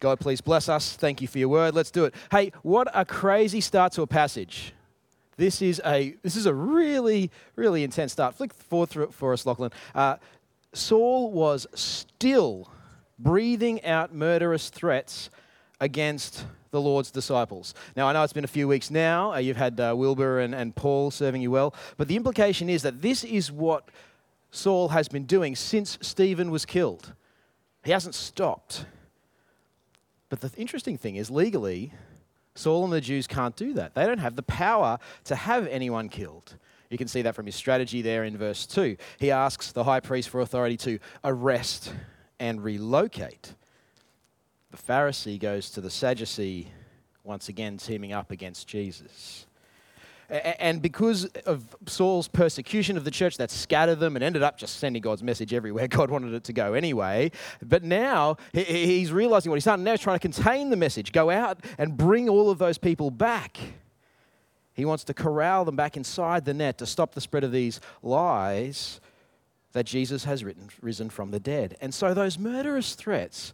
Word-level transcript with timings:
God, 0.00 0.18
please 0.18 0.40
bless 0.40 0.68
us. 0.68 0.96
Thank 0.96 1.20
you 1.20 1.28
for 1.28 1.38
your 1.38 1.50
word. 1.50 1.74
Let's 1.74 1.90
do 1.90 2.06
it. 2.06 2.14
Hey, 2.30 2.52
what 2.62 2.88
a 2.94 3.04
crazy 3.04 3.60
start 3.60 3.92
to 3.92 4.02
a 4.02 4.06
passage. 4.06 4.72
This 5.36 5.62
is 5.62 5.80
a 5.84 6.16
this 6.22 6.36
is 6.36 6.46
a 6.46 6.54
really 6.54 7.30
really 7.54 7.84
intense 7.84 8.12
start. 8.12 8.34
Flick 8.34 8.52
forward 8.52 8.88
through 8.88 9.04
it 9.04 9.14
for 9.14 9.32
us, 9.32 9.46
Lachlan. 9.46 9.72
Uh, 9.94 10.16
Saul 10.72 11.30
was 11.30 11.66
still 11.74 12.70
breathing 13.18 13.84
out 13.84 14.14
murderous 14.14 14.70
threats 14.70 15.30
against 15.80 16.46
the 16.70 16.80
Lord's 16.80 17.10
disciples. 17.10 17.74
Now, 17.96 18.06
I 18.06 18.12
know 18.12 18.22
it's 18.22 18.32
been 18.32 18.44
a 18.44 18.48
few 18.48 18.68
weeks 18.68 18.90
now. 18.90 19.32
Uh, 19.34 19.38
you've 19.38 19.56
had 19.56 19.80
uh, 19.80 19.94
Wilbur 19.96 20.40
and, 20.40 20.54
and 20.54 20.74
Paul 20.74 21.10
serving 21.10 21.42
you 21.42 21.50
well. 21.50 21.74
But 21.96 22.08
the 22.08 22.16
implication 22.16 22.68
is 22.68 22.82
that 22.82 23.02
this 23.02 23.24
is 23.24 23.50
what 23.50 23.88
Saul 24.50 24.88
has 24.90 25.08
been 25.08 25.24
doing 25.24 25.56
since 25.56 25.98
Stephen 26.00 26.50
was 26.50 26.64
killed. 26.64 27.12
He 27.84 27.90
hasn't 27.90 28.14
stopped. 28.14 28.84
But 30.30 30.40
the 30.40 30.50
interesting 30.56 30.96
thing 30.96 31.16
is, 31.16 31.30
legally, 31.30 31.92
Saul 32.54 32.84
and 32.84 32.92
the 32.92 33.00
Jews 33.00 33.26
can't 33.26 33.54
do 33.54 33.74
that. 33.74 33.94
They 33.94 34.06
don't 34.06 34.18
have 34.18 34.36
the 34.36 34.42
power 34.42 34.98
to 35.24 35.36
have 35.36 35.66
anyone 35.66 36.08
killed. 36.08 36.56
You 36.88 36.96
can 36.96 37.08
see 37.08 37.22
that 37.22 37.34
from 37.34 37.46
his 37.46 37.54
strategy 37.54 38.00
there 38.00 38.24
in 38.24 38.36
verse 38.38 38.66
2. 38.66 38.96
He 39.18 39.30
asks 39.30 39.72
the 39.72 39.84
high 39.84 40.00
priest 40.00 40.28
for 40.28 40.40
authority 40.40 40.76
to 40.78 40.98
arrest 41.22 41.92
and 42.38 42.64
relocate. 42.64 43.54
The 44.70 44.76
Pharisee 44.76 45.38
goes 45.38 45.70
to 45.70 45.80
the 45.80 45.90
Sadducee, 45.90 46.68
once 47.24 47.48
again 47.48 47.76
teaming 47.76 48.12
up 48.12 48.30
against 48.30 48.66
Jesus. 48.66 49.46
And 50.30 50.80
because 50.80 51.24
of 51.46 51.76
Saul's 51.86 52.28
persecution 52.28 52.96
of 52.96 53.04
the 53.04 53.10
church, 53.10 53.36
that 53.38 53.50
scattered 53.50 53.98
them 53.98 54.14
and 54.14 54.24
ended 54.24 54.42
up 54.42 54.58
just 54.58 54.78
sending 54.78 55.02
God's 55.02 55.24
message 55.24 55.52
everywhere 55.52 55.88
God 55.88 56.10
wanted 56.10 56.34
it 56.34 56.44
to 56.44 56.52
go 56.52 56.74
anyway. 56.74 57.32
But 57.60 57.82
now 57.82 58.36
he's 58.52 59.12
realizing 59.12 59.50
what 59.50 59.56
he's 59.56 59.64
done. 59.64 59.82
Now 59.82 59.92
he's 59.92 60.00
trying 60.00 60.18
to 60.18 60.22
contain 60.22 60.70
the 60.70 60.76
message, 60.76 61.12
go 61.12 61.30
out 61.30 61.58
and 61.78 61.96
bring 61.96 62.28
all 62.28 62.48
of 62.48 62.58
those 62.58 62.78
people 62.78 63.10
back. 63.10 63.58
He 64.74 64.84
wants 64.84 65.04
to 65.04 65.14
corral 65.14 65.64
them 65.64 65.76
back 65.76 65.96
inside 65.96 66.44
the 66.44 66.54
net 66.54 66.78
to 66.78 66.86
stop 66.86 67.12
the 67.12 67.20
spread 67.20 67.42
of 67.42 67.52
these 67.52 67.80
lies 68.02 69.00
that 69.72 69.84
Jesus 69.84 70.24
has 70.24 70.44
written, 70.44 70.68
risen 70.80 71.10
from 71.10 71.32
the 71.32 71.40
dead. 71.40 71.76
And 71.80 71.92
so 71.92 72.14
those 72.14 72.38
murderous 72.38 72.94
threats, 72.94 73.52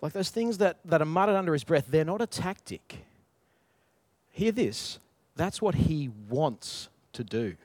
like 0.00 0.12
those 0.12 0.30
things 0.30 0.58
that, 0.58 0.78
that 0.84 1.00
are 1.00 1.06
muttered 1.06 1.36
under 1.36 1.52
his 1.52 1.64
breath, 1.64 1.86
they're 1.88 2.04
not 2.04 2.20
a 2.20 2.26
tactic. 2.26 2.98
Hear 4.30 4.52
this 4.52 4.98
that's 5.36 5.62
what 5.62 5.74
he 5.74 6.10
wants 6.28 6.88
to 7.14 7.24
do. 7.24 7.56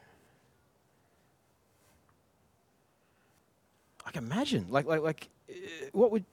Like 4.05 4.15
imagine, 4.15 4.67
like 4.69 4.85
like 4.85 5.01
like, 5.01 5.27
uh, 5.49 5.53
what 5.91 6.11
would 6.11 6.23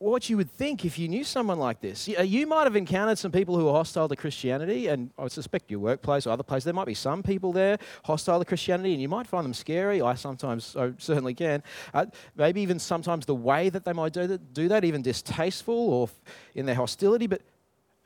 what 0.00 0.30
you 0.30 0.36
would 0.38 0.50
think 0.50 0.86
if 0.86 0.98
you 0.98 1.08
knew 1.08 1.22
someone 1.22 1.58
like 1.58 1.78
this. 1.82 2.08
You 2.08 2.46
might 2.46 2.64
have 2.64 2.74
encountered 2.74 3.18
some 3.18 3.30
people 3.30 3.58
who 3.58 3.68
are 3.68 3.72
hostile 3.74 4.08
to 4.08 4.16
Christianity, 4.16 4.86
and 4.86 5.10
I 5.18 5.28
suspect 5.28 5.70
your 5.70 5.80
workplace 5.80 6.26
or 6.26 6.30
other 6.30 6.42
places, 6.42 6.64
there 6.64 6.74
might 6.74 6.86
be 6.86 6.94
some 6.94 7.22
people 7.22 7.52
there 7.52 7.76
hostile 8.02 8.38
to 8.38 8.46
Christianity, 8.46 8.92
and 8.92 9.02
you 9.02 9.10
might 9.10 9.26
find 9.26 9.44
them 9.44 9.52
scary. 9.52 10.00
I 10.00 10.14
sometimes 10.14 10.74
I 10.74 10.92
certainly 10.96 11.34
can. 11.34 11.62
Uh, 11.92 12.06
maybe 12.34 12.62
even 12.62 12.78
sometimes 12.78 13.26
the 13.26 13.34
way 13.34 13.68
that 13.68 13.84
they 13.84 13.92
might 13.92 14.14
do 14.14 14.26
that, 14.26 14.54
do 14.54 14.68
that, 14.68 14.84
even 14.84 15.02
distasteful 15.02 15.74
or 15.74 16.08
in 16.54 16.64
their 16.64 16.76
hostility. 16.76 17.26
But 17.26 17.42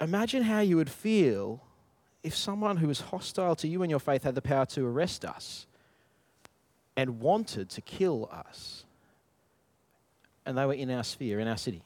imagine 0.00 0.42
how 0.42 0.60
you 0.60 0.76
would 0.76 0.90
feel 0.90 1.62
if 2.24 2.34
someone 2.34 2.78
who 2.78 2.88
was 2.88 3.00
hostile 3.00 3.54
to 3.56 3.68
you 3.68 3.82
and 3.82 3.90
your 3.90 4.00
faith 4.00 4.24
had 4.24 4.34
the 4.34 4.42
power 4.42 4.64
to 4.64 4.84
arrest 4.84 5.24
us 5.24 5.66
and 6.96 7.20
wanted 7.20 7.68
to 7.68 7.80
kill 7.82 8.28
us, 8.32 8.84
and 10.46 10.56
they 10.56 10.64
were 10.64 10.74
in 10.74 10.90
our 10.90 11.04
sphere, 11.04 11.38
in 11.38 11.46
our 11.46 11.56
city. 11.56 11.82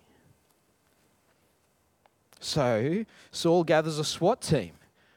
So 2.40 3.04
Saul 3.32 3.64
gathers 3.64 3.98
a 3.98 4.04
SWAT 4.04 4.40
team 4.40 4.72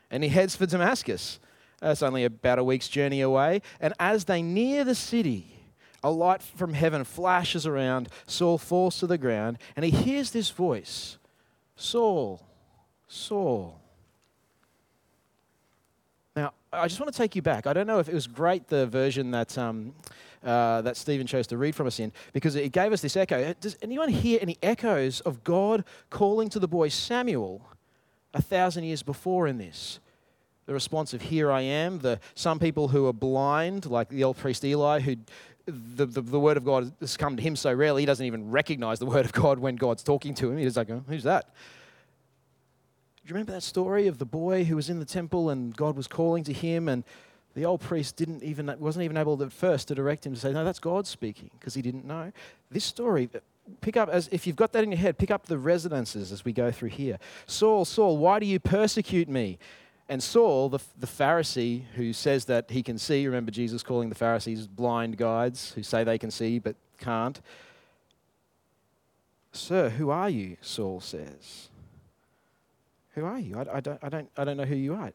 and 0.10 0.24
he 0.24 0.30
heads 0.30 0.56
for 0.56 0.66
Damascus. 0.66 1.40
That's 1.80 2.02
only 2.02 2.26
about 2.26 2.60
a 2.60 2.64
week's 2.64 2.88
journey 2.88 3.22
away. 3.22 3.62
And 3.80 3.94
as 4.00 4.26
they 4.26 4.42
near 4.42 4.84
the 4.84 4.96
city, 4.96 5.62
a 6.04 6.12
light 6.12 6.42
from 6.42 6.74
heaven 6.74 7.04
flashes 7.04 7.68
around. 7.68 8.10
Saul 8.26 8.58
falls 8.58 8.98
to 9.00 9.08
the 9.08 9.18
ground 9.18 9.60
and 9.76 9.86
he 9.86 9.92
hears 9.92 10.32
this 10.32 10.50
voice 10.50 11.18
Saul, 11.76 12.42
Saul, 13.08 13.81
I 16.74 16.88
just 16.88 17.02
want 17.02 17.12
to 17.12 17.18
take 17.18 17.36
you 17.36 17.42
back. 17.42 17.68
I 17.68 17.74
don't 17.74 17.86
know 17.86 18.00
if 18.00 18.08
it 18.08 18.14
was 18.14 18.28
great 18.28 18.68
the 18.68 18.88
version 18.88 19.32
that 19.32 19.58
um, 19.58 19.94
uh, 20.42 20.82
that 20.82 20.96
Stephen 20.96 21.28
chose 21.28 21.46
to 21.48 21.58
read 21.58 21.76
from 21.76 21.86
us 21.86 22.00
in 22.00 22.14
because 22.32 22.56
it 22.56 22.72
gave 22.72 22.94
us 22.94 23.02
this 23.02 23.18
echo. 23.18 23.54
Does 23.60 23.78
anyone 23.82 24.08
hear 24.08 24.40
any 24.42 24.58
echoes 24.64 25.20
of 25.22 25.44
God 25.44 25.84
calling 26.10 26.48
to 26.50 26.60
the 26.60 26.70
boy 26.70 26.88
Samuel 26.88 27.62
a 28.34 28.42
thousand 28.42 28.86
years 28.86 29.04
before 29.04 29.48
in 29.48 29.58
this? 29.58 30.00
The 30.66 30.74
response 30.74 31.14
of 31.14 31.24
"Here 31.24 31.52
I 31.52 31.60
am." 31.62 32.00
The 32.00 32.22
some 32.36 32.58
people 32.58 32.88
who 32.88 33.06
are 33.08 33.14
blind, 33.14 33.88
like 33.88 34.08
the 34.08 34.24
old 34.24 34.38
priest 34.38 34.64
Eli, 34.64 35.02
who 35.02 35.18
the, 35.66 36.06
the, 36.06 36.22
the, 36.22 36.40
word 36.40 36.56
of 36.56 36.64
God 36.64 36.94
has 37.02 37.18
come 37.18 37.36
to 37.36 37.44
him 37.44 37.58
so 37.58 37.74
rarely, 37.74 38.02
he 38.02 38.06
doesn't 38.06 38.26
even 38.26 38.50
recognize 38.50 38.98
the 38.98 39.06
word 39.06 39.26
of 39.26 39.34
God 39.34 39.60
when 39.60 39.76
God's 39.76 40.04
talking 40.04 40.34
to 40.36 40.50
him. 40.50 40.58
He's 40.58 40.78
like, 40.78 40.90
oh, 40.90 41.04
Who's 41.08 41.24
that? 41.24 41.54
You 43.32 43.36
remember 43.36 43.54
that 43.54 43.64
story 43.64 44.08
of 44.08 44.18
the 44.18 44.26
boy 44.26 44.66
who 44.66 44.76
was 44.76 44.90
in 44.90 45.00
the 45.00 45.06
temple 45.06 45.52
and 45.52 45.74
God 45.74 45.96
was 45.96 46.06
calling 46.06 46.44
to 46.44 46.52
him 46.52 46.90
and 46.90 47.06
the 47.56 47.64
old 47.64 47.80
priest 47.80 48.18
didn't 48.18 48.44
even 48.44 48.70
wasn't 48.78 49.06
even 49.06 49.16
able 49.16 49.42
at 49.42 49.54
first 49.54 49.88
to 49.88 49.96
direct 49.96 50.26
him 50.26 50.34
to 50.34 50.40
say 50.42 50.52
no 50.52 50.66
that's 50.66 50.80
God 50.80 51.08
speaking 51.08 51.50
because 51.58 51.74
he 51.74 51.82
didn't 51.82 52.04
know. 52.04 52.34
This 52.70 52.84
story 52.84 53.30
uh, 53.34 53.40
pick 53.80 53.96
up 53.96 54.10
as 54.10 54.28
if 54.34 54.46
you've 54.46 54.58
got 54.58 54.74
that 54.74 54.84
in 54.84 54.92
your 54.92 55.00
head 55.00 55.18
pick 55.18 55.32
up 55.32 55.46
the 55.46 55.58
resonances 55.58 56.34
as 56.34 56.44
we 56.44 56.52
go 56.52 56.72
through 56.72 56.90
here. 56.90 57.20
Saul 57.46 57.86
Saul 57.86 58.18
why 58.18 58.38
do 58.38 58.46
you 58.46 58.60
persecute 58.60 59.30
me? 59.30 59.58
And 60.10 60.22
Saul, 60.22 60.68
the, 60.68 60.80
the 61.00 61.08
Pharisee 61.08 61.86
who 61.96 62.12
says 62.12 62.44
that 62.46 62.70
he 62.70 62.84
can 62.84 62.98
see, 62.98 63.26
remember 63.26 63.50
Jesus 63.52 63.82
calling 63.82 64.10
the 64.10 64.16
Pharisees 64.16 64.68
blind 64.68 65.16
guides 65.16 65.72
who 65.72 65.84
say 65.84 66.04
they 66.04 66.18
can 66.18 66.32
see 66.32 66.60
but 66.60 66.76
can't. 66.98 67.40
Sir, 69.54 69.88
who 69.88 70.10
are 70.10 70.30
you? 70.30 70.58
Saul 70.60 71.00
says. 71.00 71.70
Who 73.16 73.26
are 73.26 73.40
you? 73.40 73.58
I, 73.58 73.78
I, 73.78 73.80
don't, 73.80 74.00
I, 74.02 74.10
don't, 74.10 74.30
I 74.38 74.44
don't 74.44 74.58
know 74.58 74.66
who 74.66 74.76
you 74.76 74.96
are. 74.96 75.12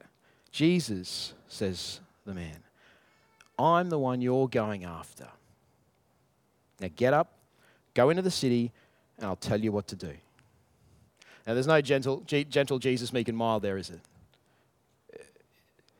Jesus, 0.52 1.34
says 1.48 2.00
the 2.24 2.34
man, 2.34 2.58
I'm 3.58 3.88
the 3.88 3.98
one 3.98 4.20
you're 4.20 4.48
going 4.48 4.84
after. 4.84 5.28
Now 6.80 6.88
get 6.94 7.14
up, 7.14 7.32
go 7.94 8.10
into 8.10 8.22
the 8.22 8.30
city, 8.30 8.70
and 9.16 9.26
I'll 9.26 9.36
tell 9.36 9.60
you 9.60 9.72
what 9.72 9.88
to 9.88 9.96
do. 9.96 10.12
Now, 11.46 11.54
there's 11.54 11.66
no 11.66 11.80
gentle, 11.80 12.22
gentle 12.26 12.78
Jesus, 12.78 13.12
meek 13.12 13.28
and 13.28 13.38
mild 13.38 13.62
there, 13.62 13.78
is 13.78 13.90
it? 13.90 14.00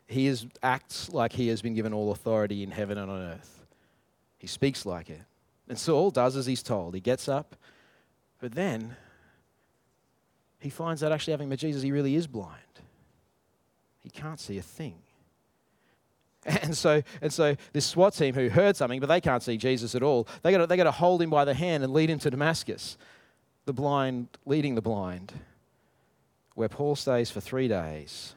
He 0.08 0.26
is, 0.26 0.46
acts 0.62 1.12
like 1.12 1.32
he 1.32 1.48
has 1.48 1.62
been 1.62 1.74
given 1.74 1.92
all 1.92 2.12
authority 2.12 2.62
in 2.62 2.70
heaven 2.70 2.98
and 2.98 3.10
on 3.10 3.20
earth. 3.20 3.60
He 4.38 4.46
speaks 4.46 4.84
like 4.84 5.08
it. 5.08 5.20
And 5.68 5.78
Saul 5.78 6.10
does 6.10 6.36
as 6.36 6.46
he's 6.46 6.62
told. 6.62 6.94
He 6.94 7.00
gets 7.00 7.28
up, 7.28 7.56
but 8.40 8.54
then 8.54 8.96
he 10.66 10.70
finds 10.70 11.00
that 11.00 11.12
actually 11.12 11.30
having 11.30 11.48
met 11.48 11.60
Jesus, 11.60 11.80
he 11.80 11.92
really 11.92 12.16
is 12.16 12.26
blind. 12.26 12.50
He 14.02 14.10
can't 14.10 14.40
see 14.40 14.58
a 14.58 14.62
thing. 14.62 14.96
And 16.62 16.76
so, 16.76 17.02
and 17.20 17.32
so 17.32 17.56
this 17.72 17.84
SWAT 17.86 18.14
team 18.14 18.32
who 18.32 18.48
heard 18.48 18.76
something, 18.76 19.00
but 19.00 19.08
they 19.08 19.20
can't 19.20 19.42
see 19.42 19.56
Jesus 19.56 19.96
at 19.96 20.02
all, 20.02 20.28
they 20.42 20.52
got 20.52 20.68
they 20.68 20.76
got 20.76 20.84
to 20.84 20.92
hold 20.92 21.20
him 21.20 21.28
by 21.28 21.44
the 21.44 21.54
hand 21.54 21.82
and 21.82 21.92
lead 21.92 22.08
him 22.08 22.20
to 22.20 22.30
Damascus. 22.30 22.96
The 23.64 23.72
blind 23.72 24.28
leading 24.44 24.76
the 24.76 24.80
blind, 24.80 25.32
where 26.54 26.68
Paul 26.68 26.94
stays 26.94 27.32
for 27.32 27.40
three 27.40 27.66
days. 27.66 28.34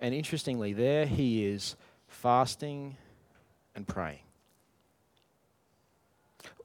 And 0.00 0.14
interestingly, 0.14 0.72
there 0.72 1.06
he 1.06 1.46
is 1.46 1.76
fasting 2.08 2.96
and 3.76 3.86
praying. 3.86 4.25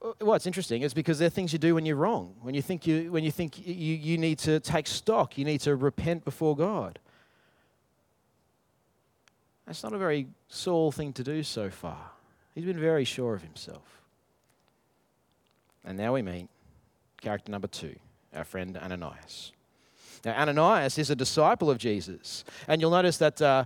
Uh, 0.02 0.12
what's 0.20 0.46
interesting 0.46 0.82
is 0.82 0.94
because 0.94 1.18
they're 1.18 1.30
things 1.30 1.52
you 1.52 1.58
do 1.58 1.74
when 1.74 1.86
you're 1.86 1.96
wrong, 1.96 2.34
when 2.40 2.54
you 2.54 2.62
think 2.62 2.86
you, 2.86 3.12
when 3.12 3.24
you, 3.24 3.30
think 3.30 3.64
you, 3.66 3.74
you 3.74 4.18
need 4.18 4.38
to 4.38 4.60
take 4.60 4.86
stock, 4.86 5.38
you 5.38 5.44
need 5.44 5.60
to 5.60 5.76
repent 5.76 6.24
before 6.24 6.56
God. 6.56 6.98
That's 9.66 9.82
not 9.82 9.92
a 9.92 9.98
very 9.98 10.26
Saul 10.48 10.90
thing 10.90 11.12
to 11.14 11.22
do 11.22 11.42
so 11.42 11.70
far. 11.70 12.10
He's 12.54 12.64
been 12.64 12.80
very 12.80 13.04
sure 13.04 13.34
of 13.34 13.42
himself. 13.42 14.02
And 15.84 15.96
now 15.96 16.14
we 16.14 16.22
meet 16.22 16.48
character 17.20 17.50
number 17.50 17.68
two, 17.68 17.94
our 18.34 18.44
friend 18.44 18.76
Ananias. 18.76 19.52
Now, 20.24 20.40
Ananias 20.40 20.98
is 20.98 21.10
a 21.10 21.16
disciple 21.16 21.70
of 21.70 21.78
Jesus. 21.78 22.44
And 22.68 22.80
you'll 22.80 22.92
notice 22.92 23.16
that 23.18 23.42
uh, 23.42 23.64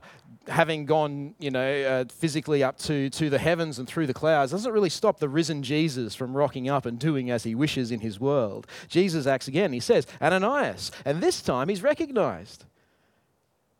having 0.49 0.87
gone, 0.87 1.35
you 1.38 1.50
know, 1.50 1.82
uh, 1.82 2.05
physically 2.11 2.62
up 2.62 2.79
to, 2.79 3.11
to 3.11 3.29
the 3.29 3.38
heavens 3.38 3.79
and 3.79 3.87
through 3.87 4.06
the 4.06 4.14
clouds 4.14 4.53
doesn't 4.53 4.73
really 4.73 4.88
stop 4.88 5.19
the 5.19 5.29
risen 5.29 5.62
Jesus 5.62 6.14
from 6.14 6.35
rocking 6.35 6.69
up 6.69 6.87
and 6.87 6.99
doing 6.99 7.31
as 7.31 7.44
he 7.44 7.55
wishes 7.55 7.91
in 7.91 8.00
his 8.00 8.19
world. 8.19 8.67
Jesus 8.88 9.26
acts 9.26 9.49
again. 9.49 9.73
He 9.73 9.81
says, 9.81 10.06
Ananias. 10.23 10.93
And 11.05 11.23
this 11.23 11.43
time 11.43 11.69
he's 11.69 11.82
recognized. 11.82 12.64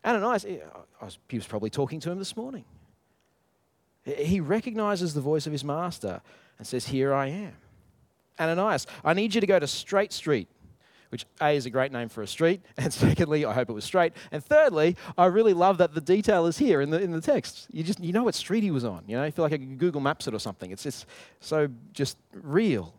Ananias, 0.05 0.43
he 0.43 1.37
was 1.37 1.47
probably 1.47 1.71
talking 1.71 1.99
to 2.01 2.11
him 2.11 2.19
this 2.19 2.37
morning. 2.37 2.65
He 4.03 4.39
recognizes 4.39 5.13
the 5.13 5.21
voice 5.21 5.47
of 5.47 5.51
his 5.51 5.63
master 5.63 6.21
and 6.57 6.65
says, 6.65 6.87
Here 6.87 7.13
I 7.13 7.27
am. 7.27 7.53
Ananias, 8.39 8.85
I 9.03 9.13
need 9.13 9.33
you 9.33 9.41
to 9.41 9.47
go 9.47 9.59
to 9.59 9.67
Straight 9.67 10.13
Street 10.13 10.47
which 11.09 11.25
A 11.41 11.55
is 11.55 11.65
a 11.65 11.69
great 11.69 11.91
name 11.91 12.09
for 12.09 12.21
a 12.21 12.27
street, 12.27 12.61
and 12.77 12.93
secondly, 12.93 13.45
I 13.45 13.53
hope 13.53 13.69
it 13.69 13.73
was 13.73 13.85
straight. 13.85 14.13
And 14.31 14.43
thirdly, 14.43 14.95
I 15.17 15.25
really 15.25 15.53
love 15.53 15.77
that 15.79 15.93
the 15.93 16.01
detail 16.01 16.45
is 16.45 16.57
here 16.57 16.81
in 16.81 16.89
the, 16.89 17.01
in 17.01 17.11
the 17.11 17.21
text. 17.21 17.67
You 17.71 17.83
just 17.83 17.99
you 17.99 18.13
know 18.13 18.23
what 18.23 18.35
street 18.35 18.63
he 18.63 18.71
was 18.71 18.85
on. 18.85 19.03
You 19.07 19.17
know, 19.17 19.23
you 19.23 19.31
feel 19.31 19.43
like 19.43 19.53
I 19.53 19.57
Google 19.57 20.01
Maps 20.01 20.27
it 20.27 20.33
or 20.33 20.39
something. 20.39 20.71
It's 20.71 20.83
just 20.83 21.05
so 21.39 21.69
just 21.93 22.17
real. 22.33 22.93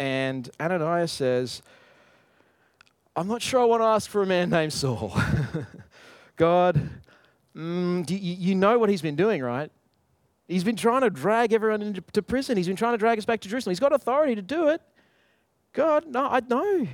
And 0.00 0.48
Ananias 0.60 1.10
says, 1.10 1.62
I'm 3.16 3.26
not 3.26 3.42
sure 3.42 3.60
I 3.60 3.64
want 3.64 3.82
to 3.82 3.86
ask 3.86 4.08
for 4.08 4.22
a 4.22 4.26
man 4.26 4.50
named 4.50 4.72
Saul. 4.72 5.12
God, 6.36 6.88
mm, 7.56 8.08
you, 8.08 8.16
you 8.16 8.54
know 8.54 8.78
what 8.78 8.88
he's 8.88 9.02
been 9.02 9.16
doing, 9.16 9.42
right? 9.42 9.72
He's 10.46 10.64
been 10.64 10.76
trying 10.76 11.02
to 11.02 11.10
drag 11.10 11.52
everyone 11.52 11.82
into 11.82 12.22
prison. 12.22 12.56
He's 12.56 12.68
been 12.68 12.76
trying 12.76 12.94
to 12.94 12.98
drag 12.98 13.18
us 13.18 13.24
back 13.24 13.40
to 13.40 13.48
Jerusalem. 13.48 13.72
He's 13.72 13.80
got 13.80 13.92
authority 13.92 14.34
to 14.34 14.42
do 14.42 14.68
it. 14.68 14.80
God, 15.78 16.06
no, 16.08 16.26
I 16.26 16.40
know. 16.40 16.88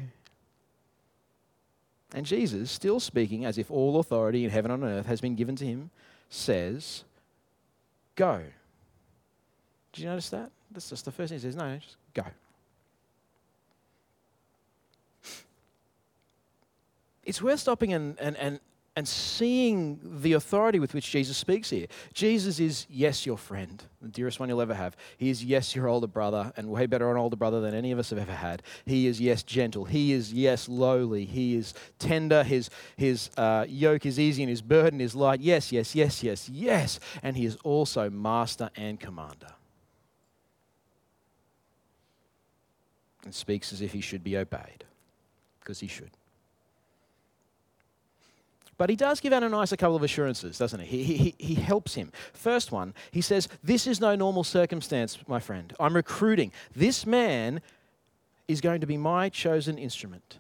And 2.12 2.26
Jesus, 2.26 2.70
still 2.70 3.00
speaking 3.00 3.46
as 3.46 3.56
if 3.56 3.70
all 3.70 3.98
authority 3.98 4.44
in 4.44 4.50
heaven 4.50 4.70
and 4.70 4.84
on 4.84 4.90
earth 4.90 5.06
has 5.06 5.22
been 5.22 5.34
given 5.36 5.56
to 5.56 5.64
him, 5.64 5.88
says, 6.28 7.04
Go. 8.14 8.42
Did 9.94 10.02
you 10.02 10.10
notice 10.10 10.28
that? 10.28 10.50
That's 10.70 10.90
just 10.90 11.06
the 11.06 11.12
first 11.12 11.30
thing 11.30 11.38
he 11.38 11.42
says. 11.42 11.56
No, 11.56 11.78
just 11.78 11.96
go. 12.12 12.24
It's 17.24 17.40
worth 17.40 17.60
stopping 17.60 17.94
and, 17.94 18.20
and, 18.20 18.36
and 18.36 18.60
and 18.96 19.08
seeing 19.08 19.98
the 20.20 20.34
authority 20.34 20.78
with 20.78 20.94
which 20.94 21.10
Jesus 21.10 21.36
speaks 21.36 21.68
here. 21.70 21.86
Jesus 22.12 22.60
is, 22.60 22.86
yes, 22.88 23.26
your 23.26 23.36
friend, 23.36 23.82
the 24.00 24.06
dearest 24.06 24.38
one 24.38 24.48
you'll 24.48 24.60
ever 24.60 24.74
have. 24.74 24.96
He 25.16 25.30
is, 25.30 25.44
yes, 25.44 25.74
your 25.74 25.88
older 25.88 26.06
brother, 26.06 26.52
and 26.56 26.70
way 26.70 26.86
better 26.86 27.10
an 27.10 27.16
older 27.16 27.34
brother 27.34 27.60
than 27.60 27.74
any 27.74 27.90
of 27.90 27.98
us 27.98 28.10
have 28.10 28.20
ever 28.20 28.32
had. 28.32 28.62
He 28.86 29.08
is, 29.08 29.20
yes, 29.20 29.42
gentle. 29.42 29.84
He 29.84 30.12
is, 30.12 30.32
yes, 30.32 30.68
lowly. 30.68 31.24
He 31.24 31.56
is 31.56 31.74
tender. 31.98 32.44
His, 32.44 32.70
his 32.96 33.30
uh, 33.36 33.66
yoke 33.68 34.06
is 34.06 34.20
easy 34.20 34.44
and 34.44 34.50
his 34.50 34.62
burden 34.62 35.00
is 35.00 35.16
light. 35.16 35.40
Yes, 35.40 35.72
yes, 35.72 35.96
yes, 35.96 36.22
yes, 36.22 36.48
yes. 36.48 37.00
And 37.20 37.36
he 37.36 37.46
is 37.46 37.56
also 37.64 38.08
master 38.10 38.70
and 38.76 39.00
commander. 39.00 39.54
And 43.24 43.34
speaks 43.34 43.72
as 43.72 43.80
if 43.80 43.92
he 43.92 44.00
should 44.00 44.22
be 44.22 44.36
obeyed, 44.36 44.84
because 45.58 45.80
he 45.80 45.88
should. 45.88 46.10
But 48.76 48.90
he 48.90 48.96
does 48.96 49.20
give 49.20 49.32
Ananias 49.32 49.72
a 49.72 49.76
couple 49.76 49.96
of 49.96 50.02
assurances, 50.02 50.58
doesn't 50.58 50.80
he? 50.80 51.02
He, 51.02 51.16
he? 51.16 51.34
he 51.38 51.54
helps 51.54 51.94
him. 51.94 52.10
First 52.32 52.72
one, 52.72 52.94
he 53.10 53.20
says, 53.20 53.48
This 53.62 53.86
is 53.86 54.00
no 54.00 54.14
normal 54.14 54.44
circumstance, 54.44 55.18
my 55.26 55.40
friend. 55.40 55.72
I'm 55.78 55.94
recruiting. 55.94 56.52
This 56.74 57.06
man 57.06 57.60
is 58.48 58.60
going 58.60 58.80
to 58.80 58.86
be 58.86 58.96
my 58.96 59.28
chosen 59.28 59.78
instrument. 59.78 60.38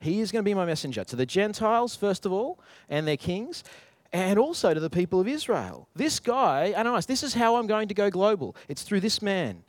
He 0.00 0.20
is 0.20 0.30
going 0.30 0.44
to 0.44 0.48
be 0.48 0.54
my 0.54 0.66
messenger 0.66 1.04
to 1.04 1.16
the 1.16 1.26
Gentiles, 1.26 1.96
first 1.96 2.26
of 2.26 2.32
all, 2.32 2.58
and 2.88 3.06
their 3.08 3.16
kings, 3.16 3.64
and 4.12 4.38
also 4.38 4.74
to 4.74 4.80
the 4.80 4.90
people 4.90 5.20
of 5.20 5.28
Israel. 5.28 5.88
This 5.94 6.20
guy, 6.20 6.74
Ananias, 6.76 7.06
this 7.06 7.22
is 7.22 7.34
how 7.34 7.56
I'm 7.56 7.66
going 7.66 7.88
to 7.88 7.94
go 7.94 8.10
global. 8.10 8.56
It's 8.68 8.82
through 8.82 9.00
this 9.00 9.22
man. 9.22 9.62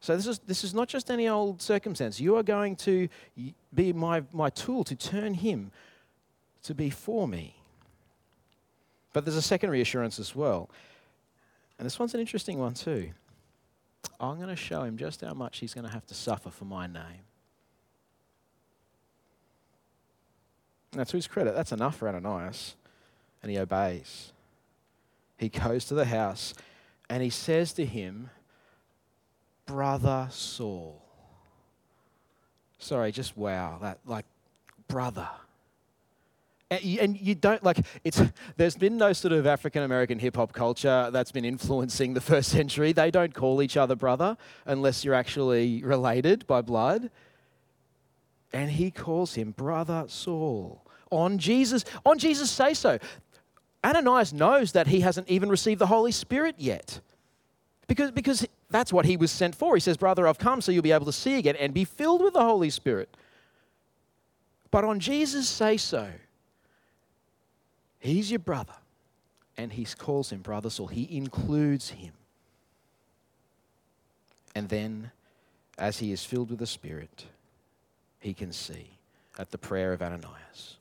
So 0.00 0.16
this 0.16 0.26
is, 0.26 0.38
this 0.40 0.64
is 0.64 0.74
not 0.74 0.88
just 0.88 1.10
any 1.10 1.28
old 1.28 1.60
circumstance. 1.60 2.20
You 2.20 2.36
are 2.36 2.42
going 2.42 2.76
to 2.76 3.08
be 3.74 3.92
my, 3.92 4.22
my 4.32 4.48
tool 4.50 4.82
to 4.84 4.96
turn 4.96 5.34
him 5.34 5.70
to 6.64 6.74
be 6.74 6.90
for 6.90 7.26
me. 7.26 7.56
But 9.12 9.24
there's 9.24 9.36
a 9.36 9.42
second 9.42 9.70
reassurance 9.70 10.18
as 10.18 10.34
well. 10.34 10.70
And 11.78 11.86
this 11.86 11.98
one's 11.98 12.14
an 12.14 12.20
interesting 12.20 12.58
one 12.58 12.74
too. 12.74 13.10
I'm 14.18 14.36
going 14.36 14.48
to 14.48 14.56
show 14.56 14.82
him 14.82 14.96
just 14.96 15.22
how 15.22 15.34
much 15.34 15.58
he's 15.58 15.74
going 15.74 15.86
to 15.86 15.92
have 15.92 16.06
to 16.06 16.14
suffer 16.14 16.50
for 16.50 16.64
my 16.64 16.86
name. 16.86 17.24
Now, 20.94 21.04
to 21.04 21.16
his 21.16 21.26
credit, 21.26 21.54
that's 21.54 21.72
enough 21.72 21.96
for 21.96 22.08
Ananias. 22.08 22.74
And 23.42 23.50
he 23.50 23.58
obeys. 23.58 24.32
He 25.38 25.48
goes 25.48 25.86
to 25.86 25.94
the 25.94 26.04
house 26.04 26.52
and 27.08 27.22
he 27.22 27.30
says 27.30 27.72
to 27.74 27.86
him, 27.86 28.30
Brother 29.64 30.28
Saul. 30.30 31.00
Sorry, 32.78 33.12
just 33.12 33.36
wow. 33.36 33.78
That, 33.80 33.98
like, 34.04 34.26
brother 34.88 35.28
and 36.70 37.20
you 37.20 37.34
don't 37.34 37.62
like 37.64 37.84
it's 38.04 38.22
there's 38.56 38.76
been 38.76 38.96
no 38.96 39.12
sort 39.12 39.32
of 39.32 39.46
african 39.46 39.82
american 39.82 40.18
hip 40.18 40.36
hop 40.36 40.52
culture 40.52 41.10
that's 41.12 41.32
been 41.32 41.44
influencing 41.44 42.14
the 42.14 42.20
first 42.30 42.50
century. 42.50 42.92
They 42.92 43.10
don't 43.10 43.34
call 43.34 43.62
each 43.62 43.76
other 43.76 43.96
brother 43.96 44.36
unless 44.66 45.04
you're 45.04 45.14
actually 45.14 45.82
related 45.82 46.46
by 46.46 46.62
blood. 46.62 47.10
And 48.52 48.70
he 48.70 48.90
calls 48.90 49.34
him 49.34 49.50
brother 49.52 50.04
saul. 50.08 50.86
On 51.10 51.38
jesus 51.38 51.84
on 52.06 52.18
jesus 52.18 52.50
say 52.50 52.74
so 52.74 52.98
ananias 53.84 54.32
knows 54.32 54.72
that 54.72 54.86
he 54.86 55.00
hasn't 55.00 55.28
even 55.28 55.48
received 55.48 55.80
the 55.80 55.86
holy 55.86 56.12
spirit 56.12 56.54
yet. 56.58 57.00
Because 57.88 58.12
because 58.12 58.46
that's 58.70 58.92
what 58.92 59.04
he 59.04 59.16
was 59.16 59.32
sent 59.32 59.56
for. 59.56 59.74
He 59.74 59.80
says 59.80 59.96
brother 59.96 60.28
i've 60.28 60.38
come 60.38 60.60
so 60.60 60.70
you'll 60.70 60.82
be 60.82 60.92
able 60.92 61.06
to 61.06 61.12
see 61.12 61.36
again 61.36 61.56
and 61.56 61.74
be 61.74 61.84
filled 61.84 62.22
with 62.22 62.34
the 62.34 62.44
holy 62.44 62.70
spirit. 62.70 63.16
But 64.70 64.84
on 64.84 65.00
jesus 65.00 65.48
say 65.48 65.76
so 65.76 66.08
He's 68.00 68.30
your 68.30 68.40
brother. 68.40 68.74
And 69.56 69.72
he 69.72 69.84
calls 69.84 70.32
him 70.32 70.40
brother 70.40 70.70
Saul. 70.70 70.88
He 70.88 71.16
includes 71.16 71.90
him. 71.90 72.12
And 74.54 74.68
then, 74.68 75.10
as 75.78 75.98
he 75.98 76.10
is 76.10 76.24
filled 76.24 76.50
with 76.50 76.58
the 76.58 76.66
Spirit, 76.66 77.26
he 78.18 78.34
can 78.34 78.52
see 78.52 78.90
at 79.38 79.50
the 79.50 79.58
prayer 79.58 79.92
of 79.92 80.02
Ananias. 80.02 80.76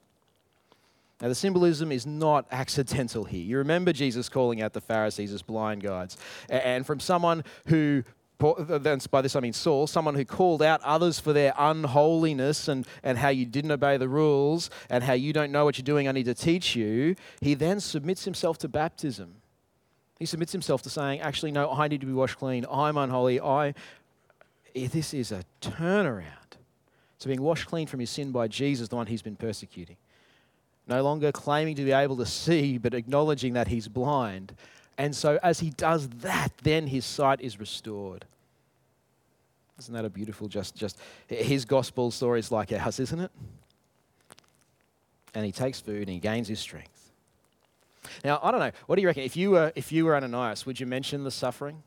Now, 1.21 1.27
the 1.27 1.35
symbolism 1.35 1.91
is 1.91 2.05
not 2.05 2.45
accidental 2.51 3.25
here. 3.25 3.43
You 3.43 3.57
remember 3.57 3.91
Jesus 3.91 4.29
calling 4.29 4.61
out 4.61 4.73
the 4.73 4.81
Pharisees 4.81 5.33
as 5.33 5.41
blind 5.41 5.83
guides. 5.83 6.17
And 6.49 6.85
from 6.85 6.99
someone 6.99 7.43
who 7.67 8.03
by 8.39 9.21
this 9.21 9.35
I 9.35 9.39
mean 9.41 9.53
Saul, 9.53 9.85
someone 9.85 10.15
who 10.15 10.23
called 10.23 10.61
out 10.61 10.81
others 10.83 11.19
for 11.19 11.33
their 11.33 11.53
unholiness 11.57 12.67
and, 12.67 12.87
and 13.03 13.17
how 13.17 13.29
you 13.29 13.45
didn't 13.45 13.71
obey 13.71 13.97
the 13.97 14.07
rules 14.07 14.69
and 14.89 15.03
how 15.03 15.13
you 15.13 15.33
don't 15.33 15.51
know 15.51 15.65
what 15.65 15.77
you're 15.77 15.83
doing, 15.83 16.07
I 16.07 16.13
need 16.13 16.25
to 16.25 16.33
teach 16.33 16.75
you, 16.75 17.15
he 17.41 17.53
then 17.53 17.79
submits 17.79 18.23
himself 18.25 18.57
to 18.59 18.69
baptism. 18.69 19.35
He 20.19 20.25
submits 20.25 20.51
himself 20.51 20.81
to 20.83 20.89
saying, 20.89 21.21
actually, 21.21 21.51
no, 21.51 21.71
I 21.71 21.87
need 21.87 22.01
to 22.01 22.07
be 22.07 22.13
washed 22.13 22.37
clean. 22.37 22.65
I'm 22.69 22.97
unholy. 22.97 23.39
I, 23.39 23.73
this 24.73 25.13
is 25.13 25.31
a 25.31 25.43
turnaround. 25.61 26.25
So 27.17 27.27
being 27.27 27.41
washed 27.41 27.67
clean 27.67 27.87
from 27.87 27.99
his 27.99 28.09
sin 28.09 28.31
by 28.31 28.47
Jesus, 28.47 28.87
the 28.87 28.95
one 28.95 29.07
he's 29.07 29.21
been 29.21 29.35
persecuting. 29.35 29.97
No 30.87 31.03
longer 31.03 31.31
claiming 31.31 31.75
to 31.75 31.83
be 31.85 31.91
able 31.91 32.17
to 32.17 32.25
see, 32.25 32.77
but 32.77 32.93
acknowledging 32.93 33.53
that 33.53 33.67
he's 33.67 33.87
blind 33.87 34.53
and 34.99 35.15
so, 35.15 35.39
as 35.41 35.61
he 35.61 35.69
does 35.69 36.09
that, 36.09 36.51
then 36.61 36.85
his 36.85 37.05
sight 37.05 37.39
is 37.39 37.57
restored. 37.57 38.25
Isn't 39.79 39.93
that 39.93 40.03
a 40.03 40.09
beautiful, 40.09 40.49
just, 40.49 40.75
just 40.75 40.99
his 41.27 41.63
gospel 41.63 42.11
story 42.11 42.39
is 42.39 42.51
like 42.51 42.73
ours, 42.73 42.99
isn't 42.99 43.21
it? 43.21 43.31
And 45.33 45.45
he 45.45 45.53
takes 45.53 45.79
food 45.79 46.01
and 46.01 46.09
he 46.09 46.19
gains 46.19 46.49
his 46.49 46.59
strength. 46.59 47.11
Now, 48.25 48.41
I 48.43 48.51
don't 48.51 48.59
know. 48.59 48.71
What 48.87 48.97
do 48.97 49.01
you 49.01 49.07
reckon? 49.07 49.23
If 49.23 49.37
you 49.37 49.51
were, 49.51 49.71
if 49.73 49.89
you 49.93 50.03
were 50.03 50.17
Ananias, 50.17 50.65
would 50.65 50.81
you 50.81 50.85
mention 50.85 51.23
the 51.23 51.31
suffering? 51.31 51.81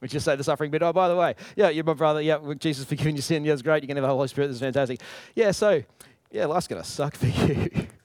Would 0.00 0.12
you 0.14 0.20
say 0.20 0.36
the 0.36 0.44
suffering 0.44 0.70
bit? 0.70 0.84
Oh, 0.84 0.92
by 0.92 1.08
the 1.08 1.16
way, 1.16 1.34
yeah, 1.56 1.70
you're 1.70 1.82
my 1.82 1.94
brother. 1.94 2.22
Yeah, 2.22 2.38
Jesus 2.60 2.84
forgiving 2.84 3.16
your 3.16 3.22
sin. 3.22 3.44
Yeah, 3.44 3.54
it's 3.54 3.62
great. 3.62 3.82
You're 3.82 3.88
to 3.96 4.02
have 4.02 4.08
the 4.10 4.14
Holy 4.14 4.28
Spirit. 4.28 4.46
This 4.46 4.56
is 4.56 4.60
fantastic. 4.60 5.00
Yeah, 5.34 5.50
so, 5.50 5.82
yeah, 6.30 6.46
life's 6.46 6.68
to 6.68 6.84
suck 6.84 7.16
for 7.16 7.26
you. 7.26 7.88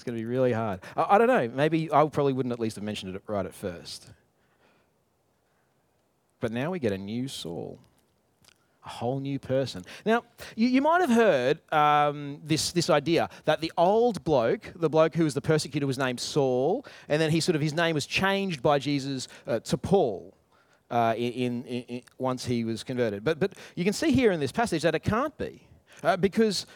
It's 0.00 0.04
going 0.06 0.16
to 0.16 0.22
be 0.22 0.24
really 0.24 0.54
hard. 0.54 0.80
I, 0.96 1.16
I 1.16 1.18
don't 1.18 1.26
know. 1.26 1.46
Maybe 1.54 1.92
I 1.92 2.06
probably 2.06 2.32
wouldn't 2.32 2.54
at 2.54 2.58
least 2.58 2.76
have 2.76 2.82
mentioned 2.82 3.14
it 3.14 3.22
right 3.26 3.44
at 3.44 3.52
first. 3.52 4.08
But 6.40 6.52
now 6.52 6.70
we 6.70 6.78
get 6.78 6.92
a 6.92 6.96
new 6.96 7.28
Saul, 7.28 7.78
a 8.82 8.88
whole 8.88 9.20
new 9.20 9.38
person. 9.38 9.84
Now, 10.06 10.24
you, 10.56 10.68
you 10.68 10.80
might 10.80 11.02
have 11.02 11.10
heard 11.10 11.60
um, 11.70 12.40
this, 12.42 12.72
this 12.72 12.88
idea 12.88 13.28
that 13.44 13.60
the 13.60 13.70
old 13.76 14.24
bloke, 14.24 14.72
the 14.74 14.88
bloke 14.88 15.14
who 15.14 15.24
was 15.24 15.34
the 15.34 15.42
persecutor, 15.42 15.86
was 15.86 15.98
named 15.98 16.18
Saul, 16.18 16.86
and 17.06 17.20
then 17.20 17.30
he 17.30 17.38
sort 17.38 17.54
of 17.54 17.60
his 17.60 17.74
name 17.74 17.94
was 17.94 18.06
changed 18.06 18.62
by 18.62 18.78
Jesus 18.78 19.28
uh, 19.46 19.60
to 19.60 19.76
Paul. 19.76 20.32
Uh, 20.90 21.14
in, 21.16 21.62
in, 21.64 21.82
in, 21.82 22.02
once 22.18 22.46
he 22.46 22.64
was 22.64 22.82
converted. 22.82 23.22
But, 23.22 23.38
but 23.38 23.52
you 23.76 23.84
can 23.84 23.92
see 23.92 24.10
here 24.10 24.32
in 24.32 24.40
this 24.40 24.50
passage 24.50 24.82
that 24.82 24.96
it 24.96 25.04
can't 25.04 25.36
be 25.38 25.62
uh, 26.02 26.16
because 26.16 26.66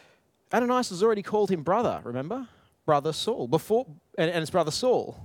Ananias 0.52 0.90
has 0.90 1.02
already 1.02 1.22
called 1.22 1.50
him 1.50 1.64
brother, 1.64 2.00
remember? 2.04 2.46
Brother 2.86 3.12
Saul, 3.12 3.48
before, 3.48 3.86
and, 4.18 4.30
and 4.30 4.40
his 4.40 4.50
brother 4.50 4.70
Saul. 4.70 5.16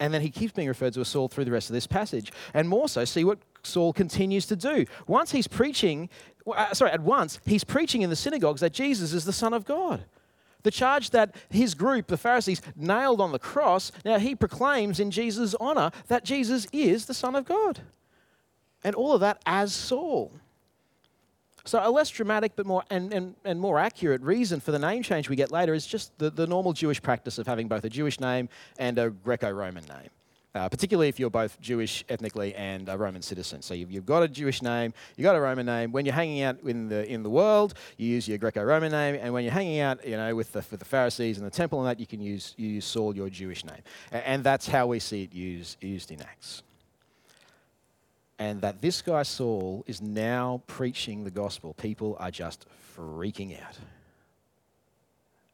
And 0.00 0.14
then 0.14 0.22
he 0.22 0.30
keeps 0.30 0.52
being 0.52 0.68
referred 0.68 0.94
to 0.94 1.00
as 1.00 1.08
Saul 1.08 1.28
through 1.28 1.44
the 1.44 1.50
rest 1.50 1.70
of 1.70 1.74
this 1.74 1.86
passage. 1.86 2.32
And 2.54 2.68
more 2.68 2.88
so, 2.88 3.04
see 3.04 3.24
what 3.24 3.38
Saul 3.62 3.92
continues 3.92 4.46
to 4.46 4.56
do. 4.56 4.86
Once 5.06 5.32
he's 5.32 5.48
preaching, 5.48 6.08
uh, 6.46 6.72
sorry, 6.72 6.92
at 6.92 7.00
once, 7.00 7.40
he's 7.44 7.64
preaching 7.64 8.02
in 8.02 8.10
the 8.10 8.16
synagogues 8.16 8.60
that 8.60 8.72
Jesus 8.72 9.12
is 9.12 9.24
the 9.24 9.32
Son 9.32 9.52
of 9.52 9.64
God. 9.64 10.04
The 10.62 10.70
charge 10.70 11.10
that 11.10 11.34
his 11.50 11.74
group, 11.74 12.08
the 12.08 12.16
Pharisees, 12.16 12.62
nailed 12.76 13.20
on 13.20 13.32
the 13.32 13.38
cross, 13.38 13.92
now 14.04 14.18
he 14.18 14.34
proclaims 14.34 15.00
in 15.00 15.10
Jesus' 15.10 15.54
honor 15.58 15.90
that 16.08 16.24
Jesus 16.24 16.66
is 16.72 17.06
the 17.06 17.14
Son 17.14 17.34
of 17.34 17.44
God. 17.44 17.80
And 18.84 18.94
all 18.94 19.12
of 19.12 19.20
that 19.20 19.40
as 19.46 19.72
Saul. 19.72 20.32
So 21.64 21.80
a 21.82 21.90
less 21.90 22.08
dramatic 22.10 22.52
but 22.56 22.66
more 22.66 22.82
and, 22.90 23.12
and, 23.12 23.34
and 23.44 23.60
more 23.60 23.78
accurate 23.78 24.22
reason 24.22 24.60
for 24.60 24.72
the 24.72 24.78
name 24.78 25.02
change 25.02 25.28
we 25.28 25.36
get 25.36 25.50
later 25.50 25.74
is 25.74 25.86
just 25.86 26.16
the, 26.18 26.30
the 26.30 26.46
normal 26.46 26.72
Jewish 26.72 27.02
practice 27.02 27.38
of 27.38 27.46
having 27.46 27.68
both 27.68 27.84
a 27.84 27.90
Jewish 27.90 28.20
name 28.20 28.48
and 28.78 28.98
a 28.98 29.10
Greco-Roman 29.10 29.84
name. 29.84 30.10
Uh, 30.54 30.68
particularly 30.68 31.08
if 31.08 31.20
you're 31.20 31.30
both 31.30 31.60
Jewish 31.60 32.04
ethnically 32.08 32.54
and 32.54 32.88
a 32.88 32.96
Roman 32.96 33.20
citizen. 33.20 33.60
So 33.60 33.74
you've, 33.74 33.92
you've, 33.92 34.06
got 34.06 34.22
a 34.22 34.28
Jewish 34.28 34.62
name, 34.62 34.94
you've 35.16 35.24
got 35.24 35.36
a 35.36 35.40
Roman 35.40 35.66
name. 35.66 35.92
When 35.92 36.06
you're 36.06 36.14
hanging 36.14 36.40
out 36.42 36.60
in 36.62 36.88
the, 36.88 37.06
in 37.06 37.22
the 37.22 37.30
world, 37.30 37.74
you 37.98 38.08
use 38.08 38.26
your 38.26 38.38
Greco-Roman 38.38 38.90
name, 38.90 39.18
and 39.20 39.32
when 39.32 39.44
you're 39.44 39.52
hanging 39.52 39.80
out, 39.80 40.04
you 40.06 40.16
know, 40.16 40.34
with 40.34 40.52
the, 40.52 40.64
with 40.70 40.80
the 40.80 40.86
Pharisees 40.86 41.36
and 41.36 41.46
the 41.46 41.50
temple 41.50 41.80
and 41.80 41.88
that, 41.88 42.00
you 42.00 42.06
can 42.06 42.20
use, 42.20 42.54
you 42.56 42.66
use 42.66 42.86
Saul, 42.86 43.14
your 43.14 43.28
Jewish 43.28 43.64
name. 43.64 43.82
And, 44.10 44.24
and 44.24 44.44
that's 44.44 44.66
how 44.66 44.86
we 44.86 44.98
see 45.00 45.24
it 45.24 45.34
used, 45.34 45.76
used 45.84 46.10
in 46.10 46.22
Acts 46.22 46.62
and 48.38 48.60
that 48.60 48.80
this 48.80 49.02
guy 49.02 49.22
Saul 49.22 49.84
is 49.86 50.00
now 50.00 50.62
preaching 50.66 51.24
the 51.24 51.30
gospel. 51.30 51.74
People 51.74 52.16
are 52.20 52.30
just 52.30 52.66
freaking 52.96 53.60
out. 53.60 53.78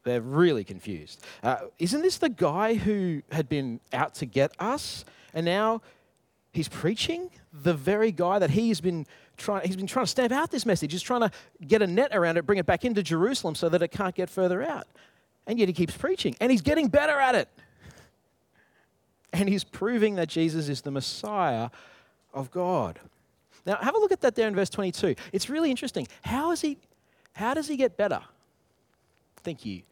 They're 0.05 0.21
really 0.21 0.65
confused. 0.65 1.25
Uh, 1.43 1.57
isn't 1.79 2.03
this 2.03 2.19
the 2.19 2.29
guy 2.29 2.75
who 2.75 3.23
had 3.33 3.49
been 3.49 3.81
out 3.93 4.15
to 4.17 4.27
get 4.27 4.53
us? 4.59 5.05
And 5.33 5.47
now 5.47 5.81
he's 6.53 6.69
preaching? 6.69 7.31
The 7.53 7.73
very 7.73 8.13
guy 8.13 8.39
that 8.39 8.51
he's 8.51 8.83
been 8.83 9.07
trying, 9.39 9.67
he's 9.67 9.77
been 9.77 9.87
trying 9.87 10.05
to 10.05 10.11
stamp 10.11 10.33
out 10.33 10.51
this 10.51 10.67
message. 10.67 10.93
He's 10.93 11.03
trying 11.03 11.23
to 11.23 11.31
get 11.67 11.81
a 11.81 11.87
net 11.87 12.15
around 12.15 12.37
it, 12.37 12.45
bring 12.45 12.59
it 12.59 12.67
back 12.67 12.85
into 12.85 13.03
Jerusalem 13.03 13.55
so 13.55 13.71
that 13.71 13.83
it 13.83 13.89
can't 13.89 14.15
get 14.15 14.29
further 14.29 14.63
out. 14.63 14.87
And 15.47 15.59
yet 15.59 15.69
he 15.69 15.75
keeps 15.75 15.97
preaching, 15.97 16.37
and 16.41 16.51
he's 16.51 16.63
getting 16.63 16.89
better 16.89 17.19
at 17.19 17.35
it. 17.35 17.49
And 19.33 19.49
he's 19.49 19.65
proving 19.65 20.15
that 20.15 20.29
Jesus 20.29 20.69
is 20.69 20.83
the 20.83 20.91
Messiah 20.91 21.71
of 22.35 22.51
God. 22.51 22.99
Now, 23.65 23.77
have 23.77 23.95
a 23.95 23.99
look 23.99 24.13
at 24.13 24.21
that 24.21 24.35
there 24.35 24.47
in 24.47 24.55
verse 24.55 24.69
22. 24.69 25.15
It's 25.33 25.49
really 25.49 25.71
interesting. 25.71 26.07
How, 26.23 26.51
is 26.51 26.61
he, 26.61 26.77
how 27.33 27.55
does 27.55 27.67
he 27.67 27.77
get 27.77 27.97
better? 27.97 28.21
Thank 29.43 29.65
you. 29.65 29.83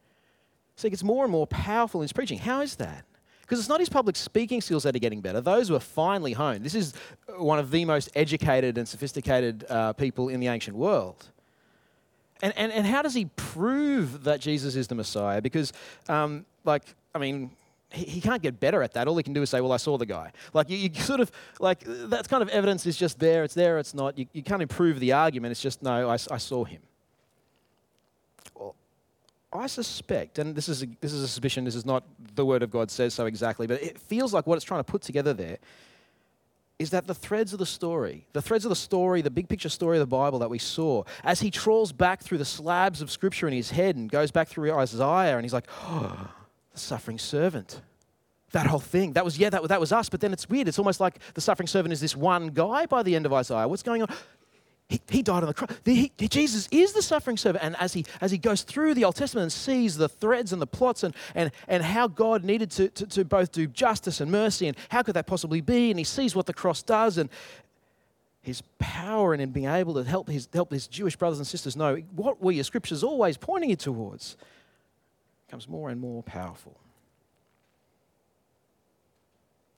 So 0.75 0.87
he 0.87 0.89
gets 0.91 1.03
more 1.03 1.23
and 1.23 1.31
more 1.31 1.47
powerful 1.47 2.01
in 2.01 2.03
his 2.03 2.13
preaching. 2.13 2.37
How 2.37 2.61
is 2.61 2.75
that? 2.75 3.05
Because 3.41 3.59
it's 3.59 3.69
not 3.69 3.79
his 3.79 3.89
public 3.89 4.15
speaking 4.15 4.61
skills 4.61 4.83
that 4.83 4.95
are 4.95 4.99
getting 4.99 5.21
better. 5.21 5.41
Those 5.41 5.69
were 5.69 5.79
finely 5.79 6.33
honed. 6.33 6.63
This 6.63 6.75
is 6.75 6.93
one 7.37 7.59
of 7.59 7.71
the 7.71 7.85
most 7.85 8.09
educated 8.15 8.77
and 8.77 8.87
sophisticated 8.87 9.65
uh, 9.69 9.93
people 9.93 10.29
in 10.29 10.39
the 10.39 10.47
ancient 10.47 10.77
world. 10.77 11.29
And, 12.41 12.53
and, 12.57 12.71
and 12.71 12.85
how 12.85 13.01
does 13.01 13.13
he 13.13 13.25
prove 13.35 14.23
that 14.23 14.41
Jesus 14.41 14.75
is 14.75 14.87
the 14.87 14.95
Messiah? 14.95 15.41
Because, 15.41 15.71
um, 16.09 16.45
like, 16.63 16.83
I 17.13 17.19
mean, 17.19 17.51
he, 17.93 18.21
can't 18.21 18.41
get 18.41 18.59
better 18.59 18.81
at 18.81 18.93
that. 18.93 19.07
All 19.07 19.15
he 19.15 19.23
can 19.23 19.33
do 19.33 19.41
is 19.41 19.49
say, 19.49 19.61
Well, 19.61 19.71
I 19.71 19.77
saw 19.77 19.97
the 19.97 20.05
guy. 20.05 20.31
Like, 20.53 20.69
you, 20.69 20.77
you 20.77 20.93
sort 21.01 21.19
of, 21.19 21.31
like, 21.59 21.83
that 21.85 22.27
kind 22.27 22.41
of 22.41 22.49
evidence 22.49 22.85
is 22.85 22.97
just 22.97 23.19
there. 23.19 23.43
It's 23.43 23.53
there, 23.53 23.77
it's 23.77 23.93
not. 23.93 24.17
You, 24.17 24.25
you 24.33 24.43
can't 24.43 24.61
improve 24.61 24.99
the 24.99 25.13
argument. 25.13 25.51
It's 25.51 25.61
just, 25.61 25.83
No, 25.83 26.09
I, 26.09 26.13
I 26.13 26.37
saw 26.37 26.63
him. 26.63 26.81
Well, 28.55 28.75
I 29.53 29.67
suspect, 29.67 30.39
and 30.39 30.55
this 30.55 30.67
is, 30.67 30.83
a, 30.83 30.87
this 31.01 31.13
is 31.13 31.23
a 31.23 31.27
suspicion, 31.27 31.63
this 31.63 31.75
is 31.75 31.85
not 31.85 32.03
the 32.35 32.45
word 32.45 32.63
of 32.63 32.71
God 32.71 32.89
says 32.89 33.13
so 33.13 33.25
exactly, 33.25 33.67
but 33.67 33.81
it 33.81 33.99
feels 33.99 34.33
like 34.33 34.47
what 34.47 34.55
it's 34.55 34.65
trying 34.65 34.79
to 34.79 34.91
put 34.91 35.01
together 35.01 35.33
there 35.33 35.57
is 36.79 36.89
that 36.89 37.05
the 37.07 37.13
threads 37.13 37.53
of 37.53 37.59
the 37.59 37.65
story, 37.65 38.25
the 38.33 38.41
threads 38.41 38.65
of 38.65 38.69
the 38.69 38.75
story, 38.75 39.21
the 39.21 39.29
big 39.29 39.47
picture 39.47 39.69
story 39.69 39.97
of 39.97 40.01
the 40.01 40.07
Bible 40.07 40.39
that 40.39 40.49
we 40.49 40.57
saw, 40.57 41.03
as 41.23 41.39
he 41.39 41.51
trawls 41.51 41.91
back 41.91 42.21
through 42.21 42.39
the 42.39 42.45
slabs 42.45 43.01
of 43.01 43.11
scripture 43.11 43.47
in 43.47 43.53
his 43.53 43.69
head 43.69 43.95
and 43.95 44.09
goes 44.09 44.31
back 44.31 44.47
through 44.47 44.73
Isaiah, 44.73 45.35
and 45.35 45.43
he's 45.43 45.53
like, 45.53 45.67
oh, 45.83 46.29
the 46.73 46.79
suffering 46.79 47.19
servant. 47.19 47.81
That 48.51 48.67
whole 48.67 48.79
thing. 48.79 49.13
That 49.13 49.25
was, 49.25 49.37
yeah, 49.37 49.49
that, 49.49 49.67
that 49.67 49.79
was 49.79 49.91
us, 49.91 50.09
but 50.09 50.19
then 50.21 50.33
it's 50.33 50.47
weird. 50.47 50.67
It's 50.67 50.77
almost 50.77 50.99
like 50.99 51.19
the 51.33 51.41
suffering 51.41 51.67
servant 51.67 51.93
is 51.93 52.01
this 52.01 52.15
one 52.15 52.47
guy 52.47 52.85
by 52.85 53.01
the 53.01 53.15
end 53.15 53.25
of 53.25 53.33
Isaiah. 53.33 53.67
What's 53.67 53.83
going 53.83 54.03
on? 54.03 54.09
He, 54.89 55.01
he 55.09 55.23
died 55.23 55.41
on 55.41 55.47
the 55.47 55.53
cross. 55.53 55.71
He, 55.85 56.11
Jesus 56.17 56.67
is 56.69 56.93
the 56.93 57.01
suffering 57.01 57.37
servant. 57.37 57.63
And 57.63 57.75
as 57.79 57.93
he, 57.93 58.05
as 58.21 58.31
he 58.31 58.37
goes 58.37 58.61
through 58.61 58.93
the 58.93 59.05
Old 59.05 59.15
Testament 59.15 59.43
and 59.43 59.51
sees 59.51 59.97
the 59.97 60.09
threads 60.09 60.53
and 60.53 60.61
the 60.61 60.67
plots 60.67 61.03
and, 61.03 61.15
and, 61.33 61.51
and 61.67 61.83
how 61.83 62.07
God 62.07 62.43
needed 62.43 62.69
to, 62.71 62.89
to, 62.89 63.07
to 63.07 63.25
both 63.25 63.51
do 63.51 63.65
justice 63.65 64.21
and 64.21 64.31
mercy 64.31 64.67
and 64.67 64.77
how 64.89 65.01
could 65.01 65.15
that 65.15 65.25
possibly 65.25 65.61
be, 65.61 65.89
and 65.89 65.97
he 65.97 66.03
sees 66.03 66.35
what 66.35 66.45
the 66.45 66.53
cross 66.53 66.83
does 66.83 67.17
and 67.17 67.29
his 68.41 68.61
power 68.77 69.33
and 69.33 69.41
in 69.41 69.51
being 69.51 69.67
able 69.67 69.93
to 69.95 70.03
help 70.03 70.29
his, 70.29 70.47
help 70.53 70.71
his 70.71 70.85
Jewish 70.85 71.15
brothers 71.15 71.39
and 71.39 71.47
sisters 71.47 71.75
know 71.75 71.95
what 72.13 72.41
were 72.41 72.51
your 72.51 72.65
scriptures 72.65 73.03
always 73.03 73.37
pointing 73.37 73.69
you 73.69 73.77
towards 73.77 74.37
becomes 75.47 75.67
more 75.67 75.89
and 75.89 75.99
more 75.99 76.23
powerful 76.23 76.75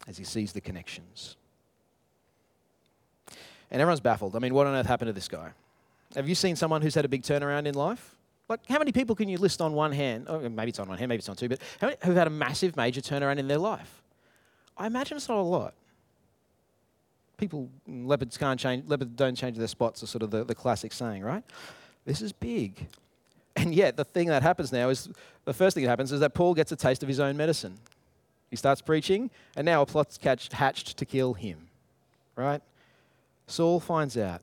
as 0.07 0.17
he 0.17 0.23
sees 0.23 0.53
the 0.53 0.61
connections. 0.61 1.35
And 3.71 3.81
everyone's 3.81 3.99
baffled. 3.99 4.35
I 4.35 4.39
mean, 4.39 4.53
what 4.53 4.67
on 4.67 4.75
earth 4.75 4.85
happened 4.85 5.09
to 5.09 5.13
this 5.13 5.27
guy? 5.27 5.51
Have 6.15 6.29
you 6.29 6.35
seen 6.35 6.55
someone 6.55 6.81
who's 6.81 6.95
had 6.95 7.05
a 7.05 7.09
big 7.09 7.23
turnaround 7.23 7.65
in 7.65 7.73
life? 7.73 8.15
Like, 8.47 8.59
how 8.69 8.77
many 8.77 8.91
people 8.91 9.15
can 9.15 9.27
you 9.27 9.37
list 9.37 9.59
on 9.59 9.73
one 9.73 9.91
hand? 9.91 10.27
Oh, 10.29 10.47
maybe 10.47 10.69
it's 10.69 10.79
on 10.79 10.87
one 10.87 10.97
hand, 10.97 11.09
maybe 11.09 11.19
it's 11.19 11.29
on 11.29 11.35
two, 11.35 11.49
but 11.49 11.59
how 11.81 11.87
many 11.87 11.97
who've 12.03 12.15
had 12.15 12.27
a 12.27 12.31
massive, 12.31 12.77
major 12.77 13.01
turnaround 13.01 13.37
in 13.37 13.47
their 13.47 13.57
life? 13.57 14.03
I 14.77 14.85
imagine 14.85 15.17
it's 15.17 15.27
not 15.27 15.39
a 15.39 15.41
lot. 15.41 15.73
People, 17.37 17.69
leopards 17.87 18.37
can't 18.37 18.59
change, 18.59 18.87
leopards 18.87 19.11
don't 19.15 19.35
change 19.35 19.57
their 19.57 19.67
spots, 19.67 20.03
are 20.03 20.07
sort 20.07 20.21
of 20.21 20.31
the, 20.31 20.43
the 20.43 20.55
classic 20.55 20.93
saying, 20.93 21.23
right? 21.23 21.43
This 22.05 22.21
is 22.21 22.31
big. 22.31 22.87
And 23.65 23.73
yet, 23.73 23.97
the 23.97 24.05
thing 24.05 24.27
that 24.27 24.43
happens 24.43 24.71
now 24.71 24.89
is 24.89 25.09
the 25.43 25.53
first 25.53 25.73
thing 25.73 25.83
that 25.83 25.89
happens 25.89 26.11
is 26.11 26.19
that 26.19 26.35
Paul 26.35 26.53
gets 26.53 26.71
a 26.71 26.75
taste 26.75 27.01
of 27.01 27.09
his 27.09 27.19
own 27.19 27.35
medicine. 27.35 27.79
He 28.51 28.55
starts 28.55 28.79
preaching, 28.79 29.31
and 29.55 29.65
now 29.65 29.81
a 29.81 29.85
plot's 29.87 30.19
hatched 30.53 30.97
to 30.97 31.05
kill 31.05 31.33
him. 31.33 31.67
Right? 32.35 32.61
Saul 33.47 33.79
finds 33.79 34.17
out. 34.17 34.41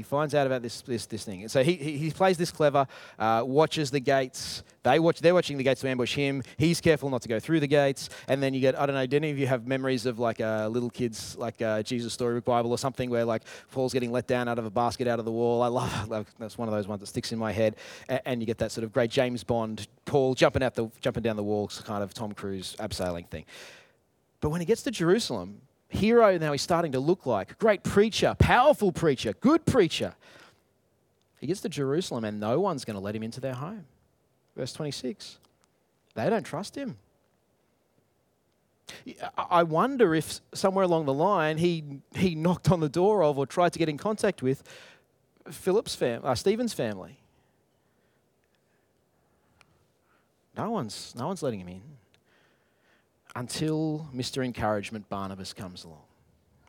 He 0.00 0.04
finds 0.04 0.34
out 0.34 0.46
about 0.46 0.62
this, 0.62 0.80
this, 0.80 1.04
this 1.04 1.24
thing. 1.24 1.46
So 1.48 1.62
he, 1.62 1.74
he, 1.74 1.98
he 1.98 2.10
plays 2.10 2.38
this 2.38 2.50
clever, 2.50 2.86
uh, 3.18 3.42
watches 3.44 3.90
the 3.90 4.00
gates. 4.00 4.62
They 4.82 4.98
watch, 4.98 5.20
they're 5.20 5.34
watching 5.34 5.58
the 5.58 5.62
gates 5.62 5.82
to 5.82 5.90
ambush 5.90 6.14
him. 6.14 6.42
He's 6.56 6.80
careful 6.80 7.10
not 7.10 7.20
to 7.20 7.28
go 7.28 7.38
through 7.38 7.60
the 7.60 7.66
gates. 7.66 8.08
And 8.26 8.42
then 8.42 8.54
you 8.54 8.60
get, 8.62 8.80
I 8.80 8.86
don't 8.86 8.94
know, 8.94 9.04
do 9.04 9.16
any 9.16 9.30
of 9.30 9.38
you 9.38 9.46
have 9.46 9.66
memories 9.66 10.06
of 10.06 10.18
like 10.18 10.40
uh, 10.40 10.68
little 10.68 10.88
kids, 10.88 11.36
like 11.36 11.60
uh, 11.60 11.82
Jesus 11.82 12.14
Storybook 12.14 12.46
Bible 12.46 12.70
or 12.70 12.78
something 12.78 13.10
where 13.10 13.26
like 13.26 13.42
Paul's 13.72 13.92
getting 13.92 14.10
let 14.10 14.26
down 14.26 14.48
out 14.48 14.58
of 14.58 14.64
a 14.64 14.70
basket 14.70 15.06
out 15.06 15.18
of 15.18 15.26
the 15.26 15.32
wall? 15.32 15.60
I 15.60 15.66
love, 15.66 16.08
love 16.08 16.34
that's 16.38 16.56
one 16.56 16.66
of 16.66 16.72
those 16.72 16.88
ones 16.88 17.00
that 17.00 17.08
sticks 17.08 17.30
in 17.30 17.38
my 17.38 17.52
head. 17.52 17.76
And, 18.08 18.20
and 18.24 18.40
you 18.40 18.46
get 18.46 18.56
that 18.56 18.72
sort 18.72 18.84
of 18.84 18.92
great 18.94 19.10
James 19.10 19.44
Bond, 19.44 19.86
Paul 20.06 20.34
jumping, 20.34 20.62
out 20.62 20.76
the, 20.76 20.88
jumping 21.02 21.24
down 21.24 21.36
the 21.36 21.42
wall, 21.42 21.68
kind 21.84 22.02
of 22.02 22.14
Tom 22.14 22.32
Cruise 22.32 22.74
abseiling 22.78 23.28
thing. 23.28 23.44
But 24.40 24.48
when 24.48 24.62
he 24.62 24.64
gets 24.64 24.82
to 24.84 24.90
Jerusalem, 24.90 25.60
hero 25.90 26.38
now 26.38 26.52
he's 26.52 26.62
starting 26.62 26.92
to 26.92 27.00
look 27.00 27.26
like. 27.26 27.58
Great 27.58 27.82
preacher, 27.82 28.34
powerful 28.38 28.92
preacher, 28.92 29.34
good 29.34 29.66
preacher. 29.66 30.14
He 31.40 31.46
gets 31.46 31.60
to 31.62 31.68
Jerusalem 31.68 32.24
and 32.24 32.40
no 32.40 32.60
one's 32.60 32.84
going 32.84 32.94
to 32.94 33.00
let 33.00 33.14
him 33.14 33.22
into 33.22 33.40
their 33.40 33.54
home. 33.54 33.84
Verse 34.56 34.72
26. 34.72 35.38
They 36.14 36.30
don't 36.30 36.44
trust 36.44 36.76
him. 36.76 36.96
I 39.38 39.62
wonder 39.62 40.14
if 40.14 40.40
somewhere 40.52 40.84
along 40.84 41.06
the 41.06 41.14
line 41.14 41.58
he, 41.58 41.84
he 42.14 42.34
knocked 42.34 42.70
on 42.70 42.80
the 42.80 42.88
door 42.88 43.22
of 43.22 43.38
or 43.38 43.46
tried 43.46 43.72
to 43.72 43.78
get 43.78 43.88
in 43.88 43.96
contact 43.96 44.42
with 44.42 44.62
Philip's 45.50 45.94
family, 45.94 46.28
uh, 46.28 46.34
Stephen's 46.34 46.72
family. 46.72 47.18
No 50.56 50.70
one's, 50.70 51.14
no 51.16 51.28
one's 51.28 51.42
letting 51.42 51.60
him 51.60 51.68
in 51.68 51.82
until 53.34 54.08
Mr. 54.14 54.44
Encouragement 54.44 55.08
Barnabas 55.08 55.52
comes 55.52 55.84
along. 55.84 56.02